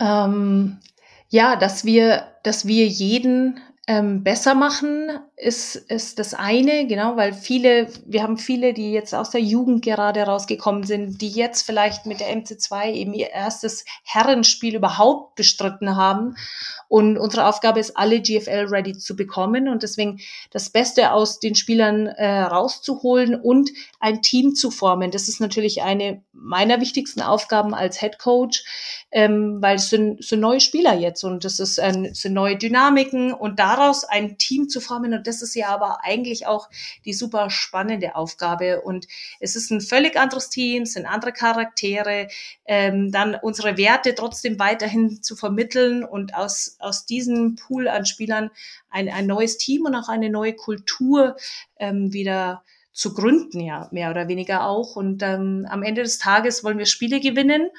Ähm, 0.00 0.78
ja, 1.28 1.56
dass 1.56 1.84
wir, 1.84 2.22
dass 2.42 2.66
wir 2.66 2.86
jeden 2.86 3.60
ähm, 3.88 4.22
besser 4.22 4.54
machen, 4.54 5.08
ist, 5.34 5.74
ist 5.74 6.18
das 6.18 6.34
eine, 6.34 6.86
genau, 6.86 7.16
weil 7.16 7.32
viele, 7.32 7.88
wir 8.04 8.22
haben 8.22 8.36
viele, 8.36 8.74
die 8.74 8.92
jetzt 8.92 9.14
aus 9.14 9.30
der 9.30 9.40
Jugend 9.40 9.82
gerade 9.82 10.20
rausgekommen 10.24 10.84
sind, 10.84 11.22
die 11.22 11.30
jetzt 11.30 11.62
vielleicht 11.62 12.04
mit 12.04 12.20
der 12.20 12.28
MC2 12.36 12.92
eben 12.92 13.14
ihr 13.14 13.30
erstes 13.30 13.86
Herrenspiel 14.04 14.76
überhaupt 14.76 15.36
bestritten 15.36 15.96
haben. 15.96 16.36
Und 16.88 17.16
unsere 17.16 17.46
Aufgabe 17.46 17.80
ist, 17.80 17.96
alle 17.96 18.20
GFL-ready 18.20 18.98
zu 18.98 19.16
bekommen 19.16 19.68
und 19.68 19.82
deswegen 19.82 20.20
das 20.50 20.68
Beste 20.68 21.12
aus 21.12 21.40
den 21.40 21.54
Spielern 21.54 22.08
äh, 22.08 22.40
rauszuholen 22.40 23.40
und 23.40 23.70
ein 24.00 24.20
Team 24.20 24.54
zu 24.54 24.70
formen. 24.70 25.10
Das 25.10 25.28
ist 25.28 25.40
natürlich 25.40 25.82
eine 25.82 26.22
meiner 26.32 26.80
wichtigsten 26.80 27.20
Aufgaben 27.20 27.74
als 27.74 28.00
Head 28.00 28.18
Coach, 28.18 28.64
ähm, 29.10 29.58
weil 29.60 29.76
es 29.76 29.90
sind, 29.90 30.22
sind 30.24 30.40
neue 30.40 30.60
Spieler 30.60 30.94
jetzt 30.94 31.24
und 31.24 31.44
das 31.44 31.60
ist 31.60 31.78
ein, 31.80 32.14
sind 32.14 32.32
neue 32.32 32.56
Dynamiken 32.56 33.32
und 33.32 33.58
daraus 33.78 34.04
ein 34.04 34.38
Team 34.38 34.68
zu 34.68 34.80
formen 34.80 35.14
und 35.14 35.26
das 35.26 35.42
ist 35.42 35.54
ja 35.54 35.68
aber 35.68 36.04
eigentlich 36.04 36.46
auch 36.46 36.68
die 37.04 37.12
super 37.12 37.50
spannende 37.50 38.16
Aufgabe 38.16 38.80
und 38.80 39.06
es 39.40 39.56
ist 39.56 39.70
ein 39.70 39.80
völlig 39.80 40.16
anderes 40.16 40.50
Team, 40.50 40.82
es 40.82 40.94
sind 40.94 41.06
andere 41.06 41.32
Charaktere, 41.32 42.28
ähm, 42.64 43.12
dann 43.12 43.36
unsere 43.40 43.76
Werte 43.76 44.14
trotzdem 44.14 44.58
weiterhin 44.58 45.22
zu 45.22 45.36
vermitteln 45.36 46.04
und 46.04 46.34
aus, 46.34 46.76
aus 46.78 47.06
diesem 47.06 47.56
Pool 47.56 47.88
an 47.88 48.06
Spielern 48.06 48.50
ein, 48.90 49.08
ein 49.08 49.26
neues 49.26 49.58
Team 49.58 49.84
und 49.84 49.94
auch 49.94 50.08
eine 50.08 50.30
neue 50.30 50.54
Kultur 50.54 51.36
ähm, 51.78 52.12
wieder 52.12 52.64
zu 52.92 53.14
gründen, 53.14 53.60
ja, 53.60 53.88
mehr 53.92 54.10
oder 54.10 54.26
weniger 54.26 54.66
auch. 54.66 54.96
Und 54.96 55.22
ähm, 55.22 55.66
am 55.70 55.84
Ende 55.84 56.02
des 56.02 56.18
Tages 56.18 56.64
wollen 56.64 56.78
wir 56.78 56.86
Spiele 56.86 57.20
gewinnen 57.20 57.70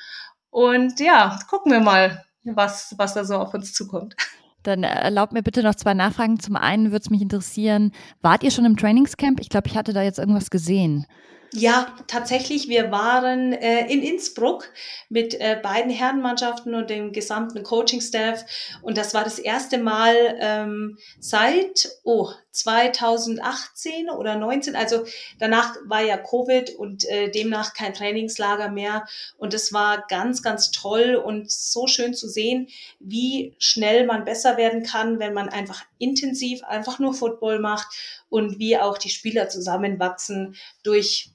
und 0.50 1.00
ja, 1.00 1.40
gucken 1.50 1.74
wir 1.74 1.82
mal, 1.82 2.24
was, 2.44 2.96
was 2.98 3.14
da 3.14 3.26
so 3.26 3.36
auf 3.36 3.54
uns 3.54 3.74
zukommt. 3.74 4.16
Dann 4.63 4.84
erlaubt 4.84 5.34
mir 5.34 5.43
bitte 5.43 5.63
noch 5.63 5.76
zwei 5.76 5.93
Nachfragen. 5.93 6.39
Zum 6.39 6.56
einen 6.56 6.91
würde 6.91 7.04
es 7.04 7.10
mich 7.10 7.22
interessieren, 7.22 7.91
wart 8.22 8.43
ihr 8.43 8.52
schon 8.52 8.65
im 8.65 8.78
Trainingscamp? 8.78 9.39
Ich 9.39 9.50
glaube, 9.50 9.67
ich 9.67 9.78
hatte 9.78 9.93
da 9.93 10.02
jetzt 10.02 10.19
irgendwas 10.19 10.50
gesehen. 10.50 11.06
Ja, 11.54 11.95
tatsächlich. 12.08 12.69
Wir 12.69 12.91
waren 12.91 13.54
äh, 13.54 13.91
in 13.91 14.04
Innsbruck 14.04 14.72
mit 15.10 15.34
äh, 15.34 15.60
beiden 15.62 15.91
Herrenmannschaften 15.91 16.76
und 16.76 16.89
dem 16.89 17.12
gesamten 17.12 17.63
Coaching-Staff. 17.63 18.45
Und 18.84 18.98
das 18.98 19.13
war 19.13 19.24
das 19.24 19.39
erste 19.39 19.80
Mal 19.80 20.15
ähm, 20.39 20.98
seit 21.19 21.89
oh, 22.04 22.30
2018 22.52 24.10
oder 24.10 24.36
19. 24.36 24.76
Also 24.76 25.06
danach 25.38 25.76
war 25.86 26.02
ja 26.02 26.18
Covid 26.18 26.72
und 26.76 27.06
äh, 27.08 27.30
demnach 27.30 27.74
kein 27.74 27.94
Trainingslager 27.94 28.70
mehr. 28.70 29.06
Und 29.38 29.54
es 29.54 29.72
war 29.72 30.06
ganz, 30.08 30.42
ganz 30.42 30.72
toll 30.72 31.16
und 31.16 31.52
so 31.52 31.88
schön 31.88 32.14
zu 32.14 32.28
sehen, 32.28 32.68
wie 33.00 33.56
schnell 33.60 34.06
man 34.06 34.26
besser 34.26 34.58
werden 34.58 34.84
kann, 34.84 35.20
wenn 35.20 35.34
man 35.34 35.50
einfach 35.50 35.84
intensiv 35.98 36.64
einfach 36.64 37.00
nur 37.00 37.14
Football 37.14 37.60
macht 37.60 37.88
und 38.30 38.60
wie 38.60 38.78
auch 38.78 38.98
die 38.98 39.10
Spieler 39.10 39.50
zusammenwachsen 39.50 40.56
durch 40.84 41.32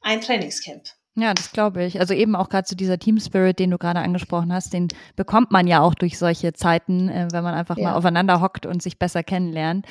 ein 0.00 0.20
Trainingscamp. 0.20 0.84
Ja, 1.16 1.32
das 1.32 1.52
glaube 1.52 1.84
ich. 1.84 2.00
Also 2.00 2.12
eben 2.12 2.34
auch 2.34 2.48
gerade 2.48 2.64
zu 2.64 2.72
so 2.72 2.76
dieser 2.76 2.98
Team 2.98 3.20
Spirit, 3.20 3.60
den 3.60 3.70
du 3.70 3.78
gerade 3.78 4.00
angesprochen 4.00 4.52
hast, 4.52 4.72
den 4.72 4.88
bekommt 5.14 5.52
man 5.52 5.68
ja 5.68 5.80
auch 5.80 5.94
durch 5.94 6.18
solche 6.18 6.52
Zeiten, 6.52 7.08
äh, 7.08 7.28
wenn 7.30 7.44
man 7.44 7.54
einfach 7.54 7.76
ja. 7.78 7.90
mal 7.90 7.94
aufeinander 7.94 8.40
hockt 8.40 8.66
und 8.66 8.82
sich 8.82 8.98
besser 8.98 9.22
kennenlernt. 9.22 9.86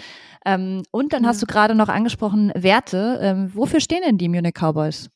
Ähm, 0.46 0.84
und 0.92 1.14
dann 1.14 1.24
ja. 1.24 1.30
hast 1.30 1.42
du 1.42 1.46
gerade 1.46 1.76
noch 1.76 1.88
angesprochen 1.88 2.52
Werte. 2.56 3.20
Ähm, 3.22 3.52
wofür 3.54 3.80
stehen 3.80 4.02
denn 4.06 4.18
die 4.18 4.28
Munich 4.28 4.54
Cowboys? 4.54 5.10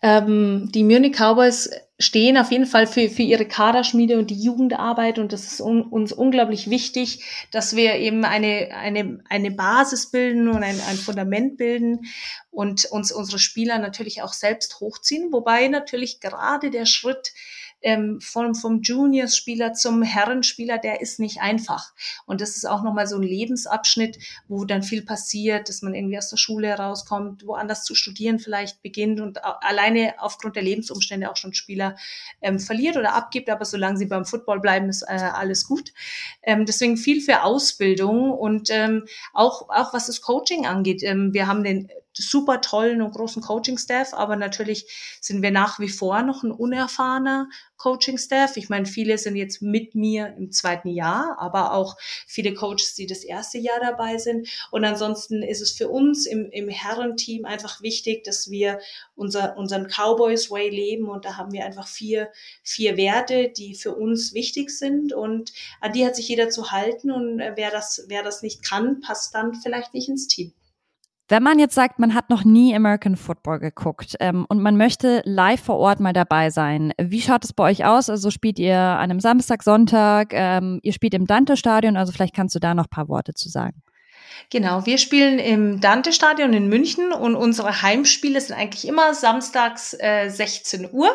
Ähm, 0.00 0.70
die 0.72 0.84
Munich 0.84 1.14
Cowboys 1.18 1.68
stehen 1.98 2.36
auf 2.36 2.50
jeden 2.50 2.66
Fall 2.66 2.86
für, 2.86 3.08
für 3.08 3.22
ihre 3.22 3.46
Kaderschmiede 3.46 4.18
und 4.18 4.30
die 4.30 4.42
Jugendarbeit. 4.42 5.18
Und 5.18 5.32
das 5.32 5.44
ist 5.44 5.60
un, 5.60 5.82
uns 5.82 6.12
unglaublich 6.12 6.68
wichtig, 6.68 7.24
dass 7.52 7.76
wir 7.76 7.94
eben 7.94 8.24
eine, 8.24 8.70
eine, 8.74 9.22
eine 9.28 9.50
Basis 9.52 10.10
bilden 10.10 10.48
und 10.48 10.62
ein, 10.62 10.80
ein 10.80 10.96
Fundament 10.96 11.56
bilden 11.56 12.00
und 12.50 12.84
uns 12.86 13.12
unsere 13.12 13.38
Spieler 13.38 13.78
natürlich 13.78 14.22
auch 14.22 14.32
selbst 14.32 14.80
hochziehen, 14.80 15.32
wobei 15.32 15.68
natürlich 15.68 16.20
gerade 16.20 16.70
der 16.70 16.86
Schritt 16.86 17.32
ähm, 17.84 18.18
vom, 18.20 18.54
vom 18.54 18.80
Juniors-Spieler 18.80 19.74
zum 19.74 20.02
Herrenspieler, 20.02 20.78
der 20.78 21.02
ist 21.02 21.20
nicht 21.20 21.40
einfach. 21.40 21.92
Und 22.26 22.40
das 22.40 22.56
ist 22.56 22.64
auch 22.64 22.82
nochmal 22.82 23.06
so 23.06 23.16
ein 23.16 23.22
Lebensabschnitt, 23.22 24.18
wo 24.48 24.64
dann 24.64 24.82
viel 24.82 25.04
passiert, 25.04 25.68
dass 25.68 25.82
man 25.82 25.94
irgendwie 25.94 26.16
aus 26.16 26.30
der 26.30 26.38
Schule 26.38 26.68
herauskommt, 26.68 27.46
woanders 27.46 27.84
zu 27.84 27.94
studieren 27.94 28.38
vielleicht 28.38 28.82
beginnt 28.82 29.20
und 29.20 29.44
alleine 29.44 30.14
aufgrund 30.18 30.56
der 30.56 30.62
Lebensumstände 30.62 31.30
auch 31.30 31.36
schon 31.36 31.52
Spieler 31.52 31.96
ähm, 32.40 32.58
verliert 32.58 32.96
oder 32.96 33.14
abgibt. 33.14 33.50
Aber 33.50 33.66
solange 33.66 33.98
sie 33.98 34.06
beim 34.06 34.24
Football 34.24 34.60
bleiben, 34.60 34.88
ist 34.88 35.02
äh, 35.02 35.12
alles 35.34 35.66
gut. 35.66 35.92
Ähm, 36.42 36.64
deswegen 36.64 36.96
viel 36.96 37.20
für 37.20 37.42
Ausbildung 37.42 38.30
und 38.32 38.70
ähm, 38.70 39.04
auch, 39.34 39.68
auch 39.68 39.92
was 39.92 40.06
das 40.06 40.22
Coaching 40.22 40.64
angeht. 40.66 41.02
Ähm, 41.02 41.34
wir 41.34 41.46
haben 41.46 41.62
den 41.62 41.90
super 42.16 42.60
tollen 42.60 43.02
und 43.02 43.12
großen 43.12 43.42
Coaching-Staff, 43.42 44.14
aber 44.14 44.36
natürlich 44.36 44.86
sind 45.20 45.42
wir 45.42 45.50
nach 45.50 45.80
wie 45.80 45.88
vor 45.88 46.22
noch 46.22 46.42
ein 46.42 46.52
unerfahrener 46.52 47.48
Coaching-Staff. 47.76 48.56
Ich 48.56 48.68
meine, 48.68 48.86
viele 48.86 49.18
sind 49.18 49.36
jetzt 49.36 49.60
mit 49.60 49.94
mir 49.94 50.34
im 50.38 50.52
zweiten 50.52 50.88
Jahr, 50.88 51.36
aber 51.38 51.74
auch 51.74 51.96
viele 52.26 52.54
Coaches, 52.54 52.94
die 52.94 53.06
das 53.06 53.24
erste 53.24 53.58
Jahr 53.58 53.80
dabei 53.80 54.16
sind. 54.18 54.48
Und 54.70 54.84
ansonsten 54.84 55.42
ist 55.42 55.60
es 55.60 55.72
für 55.72 55.88
uns 55.88 56.26
im, 56.26 56.50
im 56.50 56.68
Herrenteam 56.68 57.44
einfach 57.44 57.82
wichtig, 57.82 58.24
dass 58.24 58.50
wir 58.50 58.78
unser, 59.16 59.56
unseren 59.56 59.88
Cowboys 59.88 60.50
Way 60.50 60.70
leben 60.70 61.08
und 61.08 61.24
da 61.24 61.36
haben 61.36 61.52
wir 61.52 61.64
einfach 61.64 61.86
vier, 61.86 62.30
vier 62.62 62.96
Werte, 62.96 63.50
die 63.50 63.74
für 63.74 63.94
uns 63.94 64.34
wichtig 64.34 64.70
sind 64.70 65.12
und 65.12 65.52
an 65.80 65.92
die 65.92 66.06
hat 66.06 66.16
sich 66.16 66.28
jeder 66.28 66.48
zu 66.48 66.70
halten 66.70 67.10
und 67.10 67.38
wer 67.38 67.70
das, 67.70 68.04
wer 68.08 68.22
das 68.22 68.42
nicht 68.42 68.64
kann, 68.64 69.00
passt 69.00 69.34
dann 69.34 69.54
vielleicht 69.54 69.94
nicht 69.94 70.08
ins 70.08 70.28
Team. 70.28 70.52
Wenn 71.28 71.42
man 71.42 71.58
jetzt 71.58 71.74
sagt, 71.74 71.98
man 71.98 72.14
hat 72.14 72.28
noch 72.28 72.44
nie 72.44 72.76
American 72.76 73.16
Football 73.16 73.58
geguckt 73.58 74.14
ähm, 74.20 74.44
und 74.48 74.60
man 74.60 74.76
möchte 74.76 75.22
live 75.24 75.62
vor 75.62 75.78
Ort 75.78 75.98
mal 75.98 76.12
dabei 76.12 76.50
sein, 76.50 76.92
wie 77.00 77.22
schaut 77.22 77.44
es 77.44 77.54
bei 77.54 77.64
euch 77.64 77.86
aus? 77.86 78.10
Also 78.10 78.30
spielt 78.30 78.58
ihr 78.58 78.76
an 78.76 79.10
einem 79.10 79.20
Samstag, 79.20 79.62
Sonntag, 79.62 80.32
ähm, 80.32 80.80
ihr 80.82 80.92
spielt 80.92 81.14
im 81.14 81.26
Dante-Stadion, 81.26 81.96
also 81.96 82.12
vielleicht 82.12 82.34
kannst 82.34 82.54
du 82.54 82.58
da 82.58 82.74
noch 82.74 82.90
paar 82.90 83.08
Worte 83.08 83.32
zu 83.32 83.48
sagen. 83.48 83.82
Genau, 84.50 84.84
wir 84.84 84.98
spielen 84.98 85.38
im 85.38 85.80
Dante-Stadion 85.80 86.52
in 86.52 86.68
München 86.68 87.12
und 87.12 87.34
unsere 87.36 87.82
Heimspiele 87.82 88.40
sind 88.40 88.56
eigentlich 88.56 88.86
immer 88.86 89.14
samstags 89.14 89.96
äh, 89.98 90.28
16 90.28 90.90
Uhr. 90.92 91.08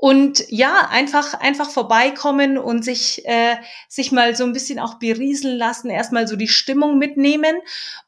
Und 0.00 0.46
ja, 0.48 0.88
einfach, 0.90 1.34
einfach 1.34 1.68
vorbeikommen 1.68 2.56
und 2.56 2.82
sich, 2.82 3.22
äh, 3.26 3.56
sich 3.86 4.12
mal 4.12 4.34
so 4.34 4.44
ein 4.44 4.54
bisschen 4.54 4.78
auch 4.78 4.94
berieseln 4.94 5.58
lassen, 5.58 5.90
erstmal 5.90 6.26
so 6.26 6.36
die 6.36 6.48
Stimmung 6.48 6.96
mitnehmen. 6.96 7.56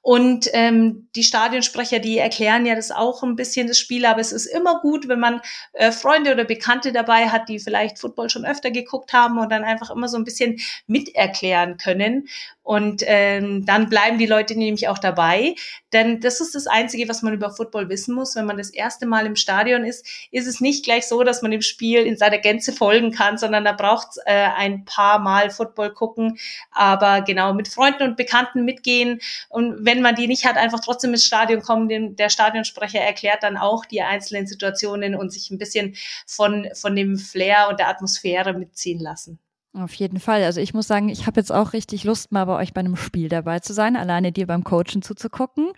Und 0.00 0.48
ähm, 0.54 1.08
die 1.14 1.22
Stadionsprecher, 1.22 1.98
die 1.98 2.16
erklären 2.16 2.64
ja 2.64 2.74
das 2.74 2.92
auch 2.92 3.22
ein 3.22 3.36
bisschen, 3.36 3.68
das 3.68 3.78
Spiel, 3.78 4.06
aber 4.06 4.22
es 4.22 4.32
ist 4.32 4.46
immer 4.46 4.80
gut, 4.80 5.06
wenn 5.06 5.20
man 5.20 5.42
äh, 5.74 5.92
Freunde 5.92 6.32
oder 6.32 6.44
Bekannte 6.44 6.92
dabei 6.92 7.28
hat, 7.28 7.50
die 7.50 7.58
vielleicht 7.58 7.98
Football 7.98 8.30
schon 8.30 8.46
öfter 8.46 8.70
geguckt 8.70 9.12
haben 9.12 9.36
und 9.38 9.52
dann 9.52 9.62
einfach 9.62 9.90
immer 9.90 10.08
so 10.08 10.16
ein 10.16 10.24
bisschen 10.24 10.60
miterklären 10.86 11.76
können. 11.76 12.26
Und 12.62 13.02
ähm, 13.06 13.66
dann 13.66 13.88
bleiben 13.88 14.18
die 14.18 14.26
Leute 14.26 14.56
nämlich 14.56 14.88
auch 14.88 14.98
dabei. 14.98 15.56
Denn 15.92 16.20
das 16.20 16.40
ist 16.40 16.54
das 16.54 16.68
Einzige, 16.68 17.08
was 17.08 17.22
man 17.22 17.34
über 17.34 17.50
Football 17.50 17.88
wissen 17.88 18.14
muss. 18.14 18.36
Wenn 18.36 18.46
man 18.46 18.56
das 18.56 18.70
erste 18.70 19.04
Mal 19.04 19.26
im 19.26 19.34
Stadion 19.34 19.84
ist, 19.84 20.06
ist 20.30 20.46
es 20.46 20.60
nicht 20.60 20.84
gleich 20.84 21.06
so, 21.08 21.24
dass 21.24 21.42
man 21.42 21.50
dem 21.50 21.60
Spiel 21.62 22.06
in 22.06 22.16
seiner 22.16 22.38
Gänze 22.38 22.72
folgen 22.72 23.10
kann, 23.10 23.36
sondern 23.36 23.64
da 23.64 23.72
braucht 23.72 24.08
es 24.10 24.16
äh, 24.26 24.48
ein 24.56 24.84
paar 24.84 25.18
Mal 25.18 25.50
Football 25.50 25.92
gucken. 25.92 26.38
Aber 26.70 27.22
genau 27.22 27.52
mit 27.52 27.66
Freunden 27.66 28.04
und 28.04 28.16
Bekannten 28.16 28.64
mitgehen. 28.64 29.20
Und 29.48 29.84
wenn 29.84 30.00
man 30.00 30.14
die 30.14 30.28
nicht 30.28 30.46
hat, 30.46 30.56
einfach 30.56 30.80
trotzdem 30.80 31.12
ins 31.12 31.24
Stadion 31.24 31.62
kommen. 31.62 31.88
Den, 31.88 32.14
der 32.14 32.28
Stadionsprecher 32.28 33.00
erklärt 33.00 33.42
dann 33.42 33.56
auch 33.56 33.84
die 33.84 34.02
einzelnen 34.02 34.46
Situationen 34.46 35.16
und 35.16 35.32
sich 35.32 35.50
ein 35.50 35.58
bisschen 35.58 35.96
von, 36.26 36.68
von 36.74 36.94
dem 36.94 37.18
Flair 37.18 37.66
und 37.68 37.80
der 37.80 37.88
Atmosphäre 37.88 38.52
mitziehen 38.54 39.00
lassen. 39.00 39.41
Auf 39.74 39.94
jeden 39.94 40.20
Fall. 40.20 40.44
Also 40.44 40.60
ich 40.60 40.74
muss 40.74 40.86
sagen, 40.86 41.08
ich 41.08 41.26
habe 41.26 41.40
jetzt 41.40 41.50
auch 41.50 41.72
richtig 41.72 42.04
Lust, 42.04 42.30
mal 42.30 42.44
bei 42.44 42.56
euch 42.58 42.74
bei 42.74 42.80
einem 42.80 42.96
Spiel 42.96 43.30
dabei 43.30 43.60
zu 43.60 43.72
sein, 43.72 43.96
alleine 43.96 44.30
dir 44.30 44.46
beim 44.46 44.64
Coachen 44.64 45.00
zuzugucken. 45.00 45.72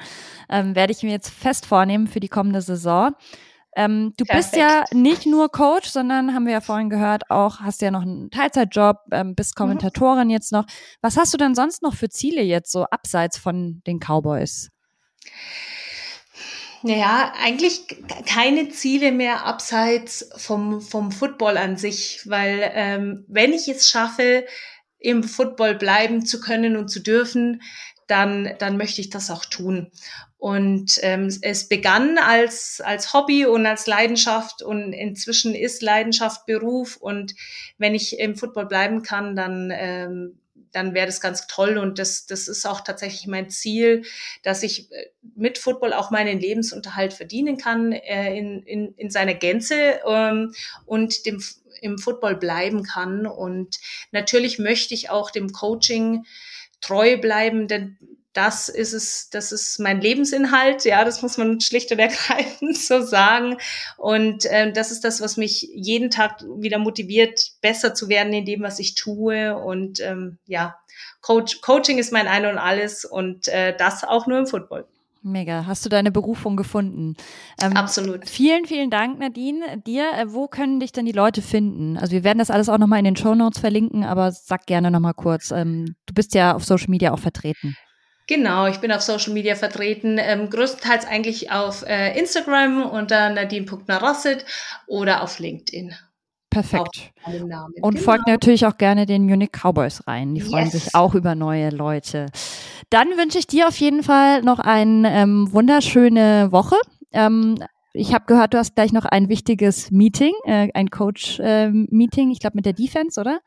Ähm, 0.49 0.75
werde 0.75 0.93
ich 0.93 1.05
mir 1.05 1.13
jetzt 1.13 1.31
fest 1.31 1.65
vornehmen 1.65 2.09
für 2.09 2.19
die 2.19 2.29
kommende 2.29 2.61
Saison. 2.61 3.13
Ähm, 3.77 4.13
du 4.17 4.25
Perfekt. 4.25 4.53
bist 4.53 4.57
ja 4.57 4.85
nicht 4.93 5.27
nur 5.27 5.49
Coach, 5.49 5.89
sondern 5.89 6.35
haben 6.35 6.47
wir 6.47 6.53
ja 6.53 6.61
vorhin 6.61 6.91
gehört, 6.91 7.31
auch 7.31 7.61
hast 7.61 7.83
ja 7.83 7.91
noch 7.91 8.03
einen 8.03 8.31
Teilzeitjob, 8.31 8.99
ähm, 9.13 9.35
bist 9.35 9.57
mhm. 9.57 9.63
Kommentatorin 9.63 10.25
mhm. 10.25 10.31
jetzt 10.31 10.53
noch. 10.53 10.65
Was 11.01 11.17
hast 11.17 11.33
du 11.33 11.39
denn 11.39 11.55
sonst 11.55 11.83
noch 11.83 11.95
für 11.95 12.09
Ziele 12.09 12.43
jetzt 12.43 12.73
so 12.73 12.85
abseits 12.85 13.39
von 13.39 13.83
den 13.87 14.01
Cowboys? 14.01 14.71
Naja, 16.87 17.33
eigentlich 17.41 17.87
keine 18.27 18.69
Ziele 18.69 19.11
mehr 19.11 19.47
abseits 19.47 20.29
vom, 20.37 20.83
vom 20.83 21.13
Football 21.13 21.57
an 21.57 21.79
sich, 21.79 22.21
weil 22.27 22.71
ähm, 22.75 23.25
wenn 23.27 23.55
ich 23.55 23.69
es 23.69 23.89
schaffe, 23.89 24.45
im 24.99 25.23
Football 25.23 25.77
bleiben 25.77 26.27
zu 26.27 26.41
können 26.41 26.77
und 26.77 26.89
zu 26.91 27.01
dürfen, 27.01 27.63
dann, 28.07 28.55
dann 28.59 28.77
möchte 28.77 29.01
ich 29.01 29.09
das 29.09 29.31
auch 29.31 29.47
tun. 29.47 29.93
Und 30.37 30.99
ähm, 31.01 31.35
es 31.41 31.71
begann 31.71 32.19
als, 32.19 32.83
als 32.85 33.15
Hobby 33.15 33.47
und 33.47 33.65
als 33.65 33.87
Leidenschaft 33.87 34.61
und 34.61 34.93
inzwischen 34.93 35.55
ist 35.55 35.81
Leidenschaft 35.81 36.45
Beruf. 36.45 36.99
Und 36.99 37.35
wenn 37.79 37.95
ich 37.95 38.19
im 38.19 38.37
Football 38.37 38.67
bleiben 38.67 39.03
kann, 39.03 39.35
dann 39.35 39.73
ähm, 39.75 40.39
dann 40.75 40.95
wäre 40.95 41.07
das 41.07 41.21
ganz 41.21 41.47
toll. 41.47 41.79
Und 41.79 41.99
das, 41.99 42.27
das 42.27 42.49
ist 42.49 42.67
auch 42.67 42.81
tatsächlich 42.81 43.27
mein 43.27 43.51
Ziel, 43.51 44.03
dass 44.43 44.63
ich 44.63 44.91
äh, 44.93 45.11
mit 45.37 45.59
Football 45.59 45.93
auch 45.93 46.11
meinen 46.11 46.39
Lebensunterhalt 46.39 47.13
verdienen 47.13 47.57
kann 47.57 47.93
äh, 47.93 48.37
in, 48.37 48.63
in, 48.63 48.95
in 48.95 49.11
seiner 49.11 49.35
Gänze 49.35 50.01
ähm, 50.07 50.55
und 50.87 51.27
dem, 51.27 51.43
im 51.81 51.99
Football 51.99 52.37
bleiben 52.37 52.83
kann. 52.83 53.27
Und 53.27 53.79
natürlich 54.11 54.59
möchte 54.59 54.95
ich 54.95 55.11
auch 55.11 55.31
dem 55.31 55.53
Coaching 55.53 56.25
treu 56.81 57.17
bleiben, 57.17 57.69
denn 57.69 57.99
das 58.35 58.69
ist 58.69 58.93
es, 58.93 59.31
das 59.31 59.53
ist 59.53 59.79
mein 59.79 60.01
Lebensinhalt, 60.01 60.85
ja, 60.85 61.05
das 61.05 61.23
muss 61.23 61.39
man 61.39 61.61
schlicht 61.61 61.91
und 61.93 62.01
ergreifend 62.01 62.77
so 62.77 63.01
sagen. 63.01 63.57
Und 63.97 64.45
ähm, 64.51 64.75
das 64.75 64.91
ist 64.91 65.05
das, 65.05 65.21
was 65.21 65.37
mich 65.37 65.63
jeden 65.73 66.11
Tag 66.11 66.43
wieder 66.59 66.79
motiviert, 66.79 67.53
besser 67.63 67.95
zu 67.95 68.09
werden 68.09 68.33
in 68.33 68.45
dem, 68.45 68.63
was 68.63 68.81
ich 68.81 68.97
tue. 68.97 69.57
Und 69.57 70.01
ähm, 70.01 70.39
ja, 70.47 70.77
Coach, 71.21 71.61
Coaching 71.63 71.99
ist 71.99 72.13
mein 72.13 72.27
Ein 72.27 72.45
und 72.45 72.59
Alles 72.59 73.05
und 73.05 73.49
äh, 73.49 73.75
das 73.77 74.05
auch 74.05 74.27
nur 74.27 74.39
im 74.39 74.47
Football. 74.47 74.85
Mega. 75.23 75.65
Hast 75.67 75.87
du 75.87 75.89
deine 75.89 76.13
Berufung 76.13 76.55
gefunden? 76.55 77.17
Ähm, 77.63 77.73
Absolut. 77.73 78.29
Vielen, 78.29 78.67
vielen 78.67 78.91
Dank, 78.91 79.19
Nadine. 79.19 79.81
Dir, 79.87 80.11
äh, 80.13 80.35
wo 80.35 80.49
können 80.49 80.81
dich 80.81 80.93
denn 80.93 81.07
die 81.07 81.13
Leute 81.13 81.41
finden? 81.41 81.97
Also 81.97 82.13
wir 82.13 82.25
werden 82.25 82.41
das 82.41 82.51
alles 82.51 82.69
auch 82.69 82.77
nochmal 82.77 82.99
in 82.99 83.07
den 83.07 83.17
Show 83.17 83.35
Notes 83.35 83.61
verlinken, 83.61 84.05
aber 84.05 84.33
sag 84.33 84.67
gerne 84.67 84.91
nochmal 84.91 85.15
kurz. 85.15 85.51
Ähm, 85.51 85.95
du 86.05 86.13
bist 86.13 86.35
ja 86.35 86.55
auf 86.55 86.65
Social 86.65 86.91
Media 86.91 87.13
auch 87.13 87.19
vertreten. 87.19 87.75
Genau, 88.27 88.67
ich 88.67 88.79
bin 88.79 88.91
auf 88.91 89.03
Social 89.03 89.35
Media 89.35 89.55
vertreten, 89.55 90.19
ähm, 90.19 90.49
größtenteils 90.49 91.07
eigentlich 91.07 91.51
auf 91.51 91.85
äh, 91.87 92.19
Instagram 92.19 92.87
unter 92.87 93.29
nadine.narasset 93.31 94.47
oder 94.87 95.23
auf 95.23 95.39
LinkedIn. 95.39 95.95
Perfekt. 96.49 97.13
Und 97.27 97.95
genau. 97.95 98.05
folgt 98.05 98.29
natürlich 98.29 98.65
auch 98.65 98.79
gerne 98.79 99.07
den 99.07 99.27
Munich 99.27 99.51
Cowboys 99.51 100.07
rein. 100.07 100.35
Die 100.35 100.41
freuen 100.41 100.67
yes. 100.67 100.73
sich 100.73 100.95
auch 100.95 101.15
über 101.15 101.35
neue 101.35 101.71
Leute. 101.71 102.27
Dann 102.91 103.09
wünsche 103.17 103.39
ich 103.39 103.49
dir 103.49 103.67
auf 103.67 103.77
jeden 103.79 104.05
Fall 104.05 104.43
noch 104.43 104.61
eine 104.61 105.13
ähm, 105.13 105.53
wunderschöne 105.53 106.53
Woche. 106.53 106.77
Ähm, 107.13 107.57
ich 107.93 108.15
habe 108.15 108.25
gehört, 108.27 108.55
du 108.55 108.59
hast 108.59 108.75
gleich 108.75 108.93
noch 108.93 109.05
ein 109.05 109.29
wichtiges 109.29 109.91
Meeting, 109.91 110.33
äh, 110.45 110.69
ein 110.75 110.91
Coach-Meeting, 110.91 112.29
äh, 112.29 112.33
ich 112.33 112.41
glaube 112.41 112.57
mit 112.57 112.67
der 112.67 112.73
Defense, 112.73 113.21
oder? 113.21 113.41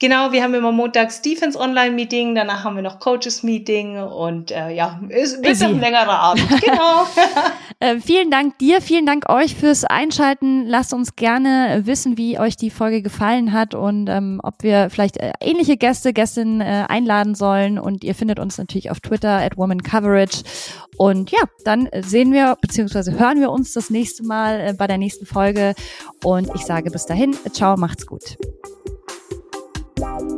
Genau, 0.00 0.32
wir 0.32 0.42
haben 0.42 0.54
immer 0.54 0.72
montags 0.72 1.22
Defense 1.22 1.58
Online 1.58 1.92
Meeting, 1.92 2.34
danach 2.34 2.64
haben 2.64 2.74
wir 2.74 2.82
noch 2.82 2.98
Coaches 2.98 3.42
Meeting 3.42 3.96
und 3.96 4.50
äh, 4.50 4.70
ja, 4.70 5.00
es 5.08 5.40
wird 5.40 5.62
ein 5.62 5.80
längerer 5.80 6.18
Abend. 6.18 6.44
Genau. 6.64 7.06
äh, 7.78 8.00
vielen 8.00 8.30
Dank 8.30 8.58
dir, 8.58 8.80
vielen 8.80 9.06
Dank 9.06 9.28
euch 9.28 9.54
fürs 9.54 9.84
Einschalten. 9.84 10.66
Lasst 10.66 10.94
uns 10.94 11.14
gerne 11.14 11.82
wissen, 11.84 12.16
wie 12.16 12.38
euch 12.38 12.56
die 12.56 12.70
Folge 12.70 13.02
gefallen 13.02 13.52
hat 13.52 13.74
und 13.74 14.08
ähm, 14.08 14.40
ob 14.42 14.62
wir 14.62 14.88
vielleicht 14.90 15.18
äh, 15.18 15.32
ähnliche 15.40 15.76
Gäste, 15.76 16.12
Gästinnen 16.12 16.60
äh, 16.60 16.86
einladen 16.88 17.34
sollen. 17.34 17.78
Und 17.78 18.02
ihr 18.02 18.14
findet 18.14 18.38
uns 18.38 18.56
natürlich 18.56 18.90
auf 18.90 19.00
Twitter 19.00 19.42
at 19.42 19.56
Woman 19.56 19.82
Coverage. 19.82 20.42
Und 20.96 21.30
ja, 21.30 21.40
dann 21.64 21.88
sehen 22.00 22.32
wir 22.32 22.56
bzw. 22.60 23.18
hören 23.18 23.40
wir 23.40 23.50
uns 23.50 23.72
das 23.72 23.90
nächste 23.90 24.24
Mal 24.24 24.60
äh, 24.60 24.72
bei 24.72 24.86
der 24.86 24.98
nächsten 24.98 25.26
Folge. 25.26 25.74
Und 26.22 26.50
ich 26.54 26.62
sage 26.62 26.90
bis 26.90 27.06
dahin, 27.06 27.36
ciao, 27.52 27.76
macht's 27.76 28.06
gut. 28.06 28.36
Bye. 30.04 30.33